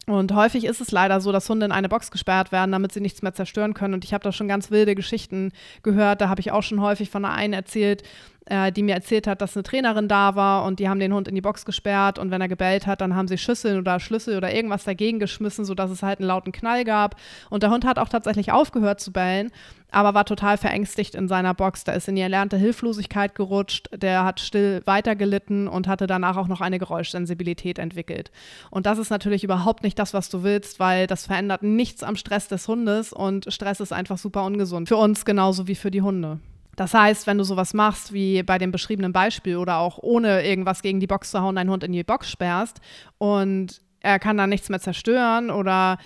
Und 0.08 0.34
häufig 0.34 0.64
ist 0.64 0.80
es 0.80 0.90
leider 0.90 1.20
so, 1.20 1.32
dass 1.32 1.50
Hunde 1.50 1.66
in 1.66 1.72
eine 1.72 1.90
Box 1.90 2.10
gesperrt 2.10 2.50
werden, 2.50 2.72
damit 2.72 2.92
sie 2.92 3.00
nichts 3.00 3.20
mehr 3.20 3.34
zerstören 3.34 3.74
können. 3.74 3.92
Und 3.92 4.04
ich 4.04 4.14
habe 4.14 4.24
da 4.24 4.32
schon 4.32 4.48
ganz 4.48 4.70
wilde 4.70 4.94
Geschichten 4.94 5.52
gehört. 5.82 6.22
Da 6.22 6.30
habe 6.30 6.40
ich 6.40 6.50
auch 6.50 6.62
schon 6.62 6.80
häufig 6.80 7.10
von 7.10 7.26
einer 7.26 7.56
erzählt, 7.56 8.02
äh, 8.46 8.72
die 8.72 8.82
mir 8.82 8.94
erzählt 8.94 9.26
hat, 9.26 9.42
dass 9.42 9.54
eine 9.54 9.64
Trainerin 9.64 10.08
da 10.08 10.34
war 10.34 10.64
und 10.64 10.78
die 10.78 10.88
haben 10.88 10.98
den 10.98 11.12
Hund 11.12 11.28
in 11.28 11.34
die 11.34 11.42
Box 11.42 11.66
gesperrt 11.66 12.18
und 12.18 12.30
wenn 12.30 12.40
er 12.40 12.48
gebellt 12.48 12.86
hat, 12.86 13.02
dann 13.02 13.14
haben 13.14 13.28
sie 13.28 13.36
Schüsseln 13.36 13.78
oder 13.78 14.00
Schlüssel 14.00 14.38
oder 14.38 14.54
irgendwas 14.54 14.84
dagegen 14.84 15.18
geschmissen, 15.18 15.66
sodass 15.66 15.90
es 15.90 16.02
halt 16.02 16.20
einen 16.20 16.28
lauten 16.28 16.52
Knall 16.52 16.84
gab. 16.84 17.16
Und 17.50 17.62
der 17.62 17.70
Hund 17.70 17.84
hat 17.84 17.98
auch 17.98 18.08
tatsächlich 18.08 18.50
aufgehört 18.50 19.00
zu 19.00 19.12
bellen, 19.12 19.50
aber 19.90 20.14
war 20.14 20.24
total 20.24 20.58
verängstigt 20.58 21.14
in 21.14 21.28
seiner 21.28 21.54
Box. 21.54 21.84
Da 21.84 21.92
ist 21.92 22.08
in 22.08 22.16
die 22.16 22.22
erlernte 22.22 22.56
Hilflosigkeit 22.56 23.34
gerutscht, 23.34 23.88
der 23.94 24.24
hat 24.24 24.40
still 24.40 24.82
weitergelitten 24.84 25.68
und 25.68 25.88
hatte 25.88 26.06
danach 26.06 26.36
auch 26.36 26.48
noch 26.48 26.60
eine 26.60 26.78
Geräuschsensibilität 26.78 27.78
entwickelt. 27.78 28.30
Und 28.70 28.86
das 28.86 28.98
ist 28.98 29.10
natürlich 29.10 29.44
überhaupt 29.44 29.82
nicht 29.82 29.98
das, 29.98 30.14
was 30.14 30.28
du 30.28 30.42
willst, 30.42 30.78
weil 30.78 31.06
das 31.06 31.26
verändert 31.26 31.62
nichts 31.62 32.02
am 32.02 32.16
Stress 32.16 32.48
des 32.48 32.68
Hundes 32.68 33.12
und 33.12 33.52
Stress 33.52 33.80
ist 33.80 33.92
einfach 33.92 34.18
super 34.18 34.44
ungesund. 34.44 34.88
Für 34.88 34.96
uns 34.96 35.24
genauso 35.24 35.66
wie 35.68 35.74
für 35.74 35.90
die 35.90 36.02
Hunde. 36.02 36.38
Das 36.76 36.94
heißt, 36.94 37.26
wenn 37.26 37.38
du 37.38 37.44
sowas 37.44 37.74
machst 37.74 38.12
wie 38.12 38.44
bei 38.44 38.56
dem 38.56 38.70
beschriebenen 38.70 39.12
Beispiel 39.12 39.56
oder 39.56 39.78
auch 39.78 39.98
ohne 40.00 40.46
irgendwas 40.46 40.80
gegen 40.80 41.00
die 41.00 41.08
Box 41.08 41.32
zu 41.32 41.40
hauen, 41.40 41.56
deinen 41.56 41.70
Hund 41.70 41.82
in 41.82 41.90
die 41.90 42.04
Box 42.04 42.30
sperrst 42.30 42.80
und 43.18 43.80
er 44.00 44.20
kann 44.20 44.36
dann 44.36 44.50
nichts 44.50 44.68
mehr 44.68 44.78
zerstören 44.78 45.50
oder 45.50 45.98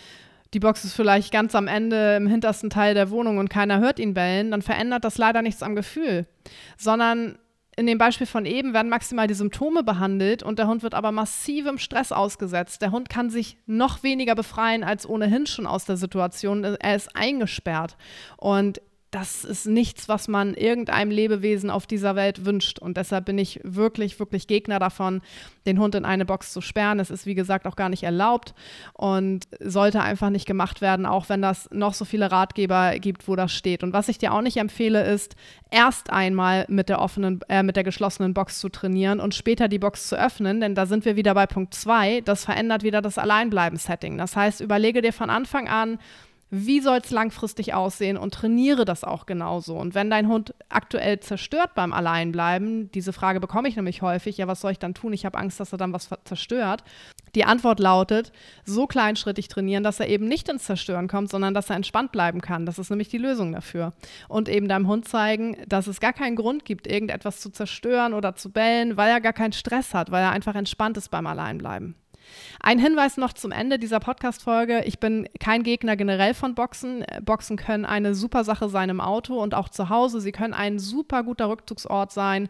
die 0.55 0.61
Box 0.61 0.85
ist 0.85 0.95
vielleicht 0.95 1.33
ganz 1.33 1.55
am 1.55 1.67
Ende 1.67 2.17
im 2.17 2.27
hintersten 2.27 2.71
Teil 2.71 2.95
der 2.95 3.11
Wohnung 3.11 3.39
und 3.39 3.49
keiner 3.49 3.81
hört 3.81 3.99
ihn 3.99 4.15
bellen, 4.15 4.51
dann 4.51 4.63
verändert 4.63 5.05
das 5.05 5.19
leider 5.19 5.43
nichts 5.43 5.63
am 5.63 5.75
Gefühl, 5.75 6.27
sondern 6.77 7.39
in 7.75 7.87
dem 7.87 7.97
Beispiel 7.97 8.27
von 8.27 8.45
eben 8.45 8.75
werden 8.75 8.91
maximal 8.91 9.27
die 9.27 9.35
Symptome 9.35 9.83
behandelt 9.83 10.43
und 10.43 10.59
der 10.59 10.67
Hund 10.67 10.83
wird 10.83 10.93
aber 10.93 11.11
massivem 11.11 11.79
Stress 11.79 12.13
ausgesetzt. 12.13 12.83
Der 12.83 12.91
Hund 12.91 13.09
kann 13.09 13.31
sich 13.31 13.57
noch 13.65 14.03
weniger 14.03 14.35
befreien 14.35 14.85
als 14.85 15.09
ohnehin 15.09 15.47
schon 15.47 15.67
aus 15.67 15.87
der 15.87 15.97
Situation. 15.97 16.65
Er 16.65 16.97
ist 16.97 17.17
eingesperrt. 17.17 17.97
Und 18.37 18.83
das 19.12 19.45
ist 19.45 19.66
nichts, 19.66 20.09
was 20.09 20.26
man 20.26 20.54
irgendeinem 20.54 21.11
Lebewesen 21.11 21.69
auf 21.69 21.87
dieser 21.87 22.16
Welt 22.16 22.47
wünscht. 22.47 22.78
Und 22.78 22.97
deshalb 22.97 23.26
bin 23.26 23.37
ich 23.37 23.61
wirklich, 23.62 24.19
wirklich 24.19 24.47
Gegner 24.47 24.78
davon, 24.78 25.21
den 25.66 25.78
Hund 25.78 25.95
in 25.95 26.07
eine 26.07 26.25
Box 26.25 26.50
zu 26.50 26.62
sperren. 26.62 26.99
Es 26.99 27.11
ist, 27.11 27.26
wie 27.26 27.35
gesagt, 27.35 27.66
auch 27.66 27.76
gar 27.76 27.90
nicht 27.90 28.04
erlaubt 28.04 28.54
und 28.95 29.47
sollte 29.61 30.00
einfach 30.00 30.31
nicht 30.31 30.47
gemacht 30.47 30.81
werden, 30.81 31.04
auch 31.04 31.28
wenn 31.28 31.42
das 31.42 31.69
noch 31.73 31.92
so 31.92 32.07
viele 32.07 32.33
Ratgeber 32.33 32.99
gibt, 32.99 33.28
wo 33.28 33.37
das 33.37 33.52
steht. 33.52 33.83
Und 33.83 33.92
was 33.92 34.09
ich 34.09 34.16
dir 34.16 34.33
auch 34.33 34.40
nicht 34.40 34.57
empfehle, 34.57 35.04
ist, 35.04 35.37
erst 35.70 36.11
einmal 36.11 36.64
mit 36.68 36.88
der 36.88 36.98
offenen, 36.98 37.40
äh, 37.51 37.62
mit 37.62 37.77
der 37.77 37.85
geschlossenen 37.85 38.33
Box 38.33 38.61
zu 38.61 38.70
trainieren 38.70 39.20
und 39.20 39.35
später 39.35 39.68
die 39.68 39.79
Box 39.79 40.09
zu 40.09 40.16
öffnen, 40.16 40.62
denn 40.62 40.75
da 40.75 40.87
sind 40.87 41.05
wir 41.05 41.16
wieder 41.16 41.35
bei 41.35 41.46
Punkt 41.46 41.75
2. 41.75 42.22
Das 42.22 42.46
verändert 42.46 42.83
wieder 42.83 43.03
das 43.03 43.18
Alleinbleiben-Setting. 43.18 44.16
Das 44.16 44.37
heißt, 44.37 44.62
überlege 44.62 45.03
dir 45.03 45.12
von 45.12 45.29
Anfang 45.29 45.68
an, 45.68 45.98
wie 46.55 46.81
soll 46.81 46.99
es 46.99 47.11
langfristig 47.11 47.73
aussehen 47.73 48.19
und 48.19 48.35
trainiere 48.35 48.85
das 48.85 49.05
auch 49.05 49.25
genauso. 49.25 49.75
Und 49.75 49.95
wenn 49.95 50.11
dein 50.11 50.29
Hund 50.29 50.55
aktuell 50.69 51.19
zerstört 51.19 51.75
beim 51.75 51.95
Alleinbleiben, 51.95 52.91
diese 52.93 53.15
Frage 53.15 53.41
bekomme 53.41 53.69
ich 53.69 53.77
nämlich 53.77 54.03
häufig, 54.03 54.37
ja, 54.37 54.47
was 54.47 54.61
soll 54.61 54.73
ich 54.73 54.79
dann 54.79 54.93
tun? 54.93 55.15
Ich 55.15 55.25
habe 55.25 55.38
Angst, 55.38 55.61
dass 55.61 55.73
er 55.73 55.79
dann 55.79 55.95
was 55.95 56.11
zerstört. 56.25 56.85
Die 57.35 57.47
Antwort 57.47 57.81
lautet, 57.81 58.33
so 58.67 58.87
kleinschrittig 58.87 59.49
trainieren, 59.49 59.83
dass 59.83 59.99
er 59.99 60.09
eben 60.09 60.29
nicht 60.29 60.51
ins 60.51 60.65
Zerstören 60.65 61.09
kommt, 61.09 61.31
sondern 61.31 61.55
dass 61.55 61.71
er 61.71 61.77
entspannt 61.77 62.12
bleiben 62.12 62.43
kann. 62.43 62.67
Das 62.67 62.79
ist 62.79 62.91
nämlich 62.91 63.09
die 63.09 63.17
Lösung 63.17 63.53
dafür. 63.53 63.95
Und 64.29 64.51
eben 64.51 64.69
deinem 64.69 64.88
Hund 64.88 65.09
zeigen, 65.09 65.57
dass 65.67 65.87
es 65.87 66.01
gar 66.01 66.12
keinen 66.12 66.37
Grund 66.37 66.67
gibt, 66.67 66.87
irgendetwas 66.87 67.41
zu 67.41 67.49
zerstören 67.49 68.12
oder 68.12 68.35
zu 68.35 68.53
bellen, 68.53 68.99
weil 68.99 69.09
er 69.09 69.23
gar 69.23 69.33
keinen 69.33 69.53
Stress 69.53 69.95
hat, 69.95 70.11
weil 70.11 70.23
er 70.23 70.33
einfach 70.33 70.55
entspannt 70.55 70.99
ist 70.99 71.09
beim 71.09 71.27
Alleinbleiben. 71.27 71.95
Ein 72.61 72.79
Hinweis 72.79 73.16
noch 73.16 73.33
zum 73.33 73.53
Ende 73.53 73.79
dieser 73.79 74.01
Podcast-Folge. 74.01 74.85
Ich 74.85 74.99
bin 74.99 75.29
kein 75.40 75.62
Gegner 75.62 75.97
generell 75.97 76.35
von 76.35 76.55
Boxen. 76.55 77.05
Boxen 77.23 77.57
können 77.57 77.85
eine 77.85 78.14
super 78.14 78.45
Sache 78.45 78.68
sein 78.68 78.88
im 78.88 79.01
Auto 79.01 79.40
und 79.40 79.55
auch 79.55 79.68
zu 79.68 79.88
Hause. 79.88 80.21
Sie 80.21 80.33
können 80.33 80.55
ein 80.55 80.79
super 80.79 81.23
guter 81.23 81.49
Rückzugsort 81.49 82.12
sein 82.12 82.49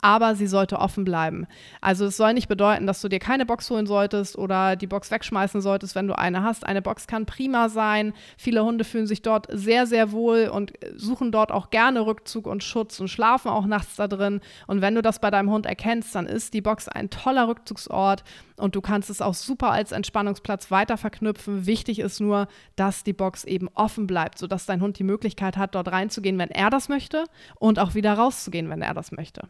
aber 0.00 0.34
sie 0.34 0.46
sollte 0.46 0.78
offen 0.78 1.04
bleiben. 1.04 1.46
Also 1.80 2.06
es 2.06 2.16
soll 2.16 2.34
nicht 2.34 2.48
bedeuten, 2.48 2.86
dass 2.86 3.00
du 3.00 3.08
dir 3.08 3.18
keine 3.18 3.46
Box 3.46 3.70
holen 3.70 3.86
solltest 3.86 4.36
oder 4.36 4.76
die 4.76 4.86
Box 4.86 5.10
wegschmeißen 5.10 5.60
solltest, 5.60 5.94
wenn 5.94 6.06
du 6.06 6.18
eine 6.18 6.42
hast. 6.42 6.66
Eine 6.66 6.82
Box 6.82 7.06
kann 7.06 7.26
prima 7.26 7.68
sein. 7.68 8.12
Viele 8.36 8.64
Hunde 8.64 8.84
fühlen 8.84 9.06
sich 9.06 9.22
dort 9.22 9.46
sehr, 9.50 9.86
sehr 9.86 10.12
wohl 10.12 10.48
und 10.52 10.72
suchen 10.96 11.32
dort 11.32 11.50
auch 11.50 11.70
gerne 11.70 12.06
Rückzug 12.06 12.46
und 12.46 12.62
Schutz 12.62 13.00
und 13.00 13.08
schlafen 13.08 13.50
auch 13.50 13.66
nachts 13.66 13.96
da 13.96 14.06
drin. 14.08 14.40
Und 14.66 14.80
wenn 14.80 14.94
du 14.94 15.02
das 15.02 15.18
bei 15.18 15.30
deinem 15.30 15.50
Hund 15.50 15.66
erkennst, 15.66 16.14
dann 16.14 16.26
ist 16.26 16.54
die 16.54 16.60
Box 16.60 16.88
ein 16.88 17.10
toller 17.10 17.48
Rückzugsort 17.48 18.22
und 18.58 18.74
du 18.74 18.80
kannst 18.80 19.10
es 19.10 19.20
auch 19.20 19.34
super 19.34 19.70
als 19.70 19.92
Entspannungsplatz 19.92 20.70
weiter 20.70 20.96
verknüpfen. 20.96 21.66
Wichtig 21.66 21.98
ist 21.98 22.20
nur, 22.20 22.48
dass 22.76 23.04
die 23.04 23.12
Box 23.12 23.44
eben 23.44 23.68
offen 23.74 24.06
bleibt, 24.06 24.38
sodass 24.38 24.66
dein 24.66 24.80
Hund 24.82 24.98
die 24.98 25.04
Möglichkeit 25.04 25.56
hat, 25.56 25.74
dort 25.74 25.90
reinzugehen, 25.90 26.38
wenn 26.38 26.50
er 26.50 26.70
das 26.70 26.88
möchte 26.88 27.24
und 27.58 27.78
auch 27.78 27.94
wieder 27.94 28.14
rauszugehen, 28.14 28.68
wenn 28.70 28.82
er 28.82 28.94
das 28.94 29.12
möchte. 29.12 29.48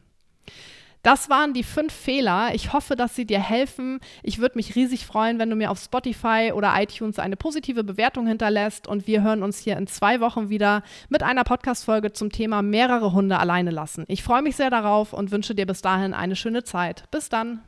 Das 1.07 1.31
waren 1.31 1.53
die 1.53 1.63
fünf 1.63 1.93
Fehler. 1.93 2.53
Ich 2.53 2.73
hoffe, 2.73 2.97
dass 2.97 3.15
sie 3.15 3.27
dir 3.27 3.39
helfen. 3.39 4.01
Ich 4.25 4.41
würde 4.41 4.57
mich 4.57 4.75
riesig 4.75 5.07
freuen, 5.07 5.39
wenn 5.39 5.49
du 5.49 5.55
mir 5.55 5.71
auf 5.71 5.79
Spotify 5.79 6.51
oder 6.53 6.75
iTunes 6.83 7.21
eine 7.21 7.37
positive 7.37 7.85
Bewertung 7.85 8.27
hinterlässt. 8.27 8.89
Und 8.89 9.07
wir 9.07 9.23
hören 9.23 9.45
uns 9.45 9.61
hier 9.61 9.77
in 9.77 9.87
zwei 9.87 10.19
Wochen 10.19 10.49
wieder 10.49 10.83
mit 11.09 11.23
einer 11.23 11.45
Podcast-Folge 11.45 12.13
zum 12.13 12.33
Thema 12.33 12.61
mehrere 12.61 13.13
Hunde 13.13 13.39
alleine 13.39 13.71
lassen. 13.71 14.05
Ich 14.09 14.25
freue 14.25 14.43
mich 14.43 14.57
sehr 14.57 14.71
darauf 14.71 15.13
und 15.13 15.31
wünsche 15.31 15.55
dir 15.55 15.67
bis 15.67 15.81
dahin 15.81 16.13
eine 16.13 16.35
schöne 16.35 16.65
Zeit. 16.65 17.05
Bis 17.13 17.29
dann. 17.29 17.61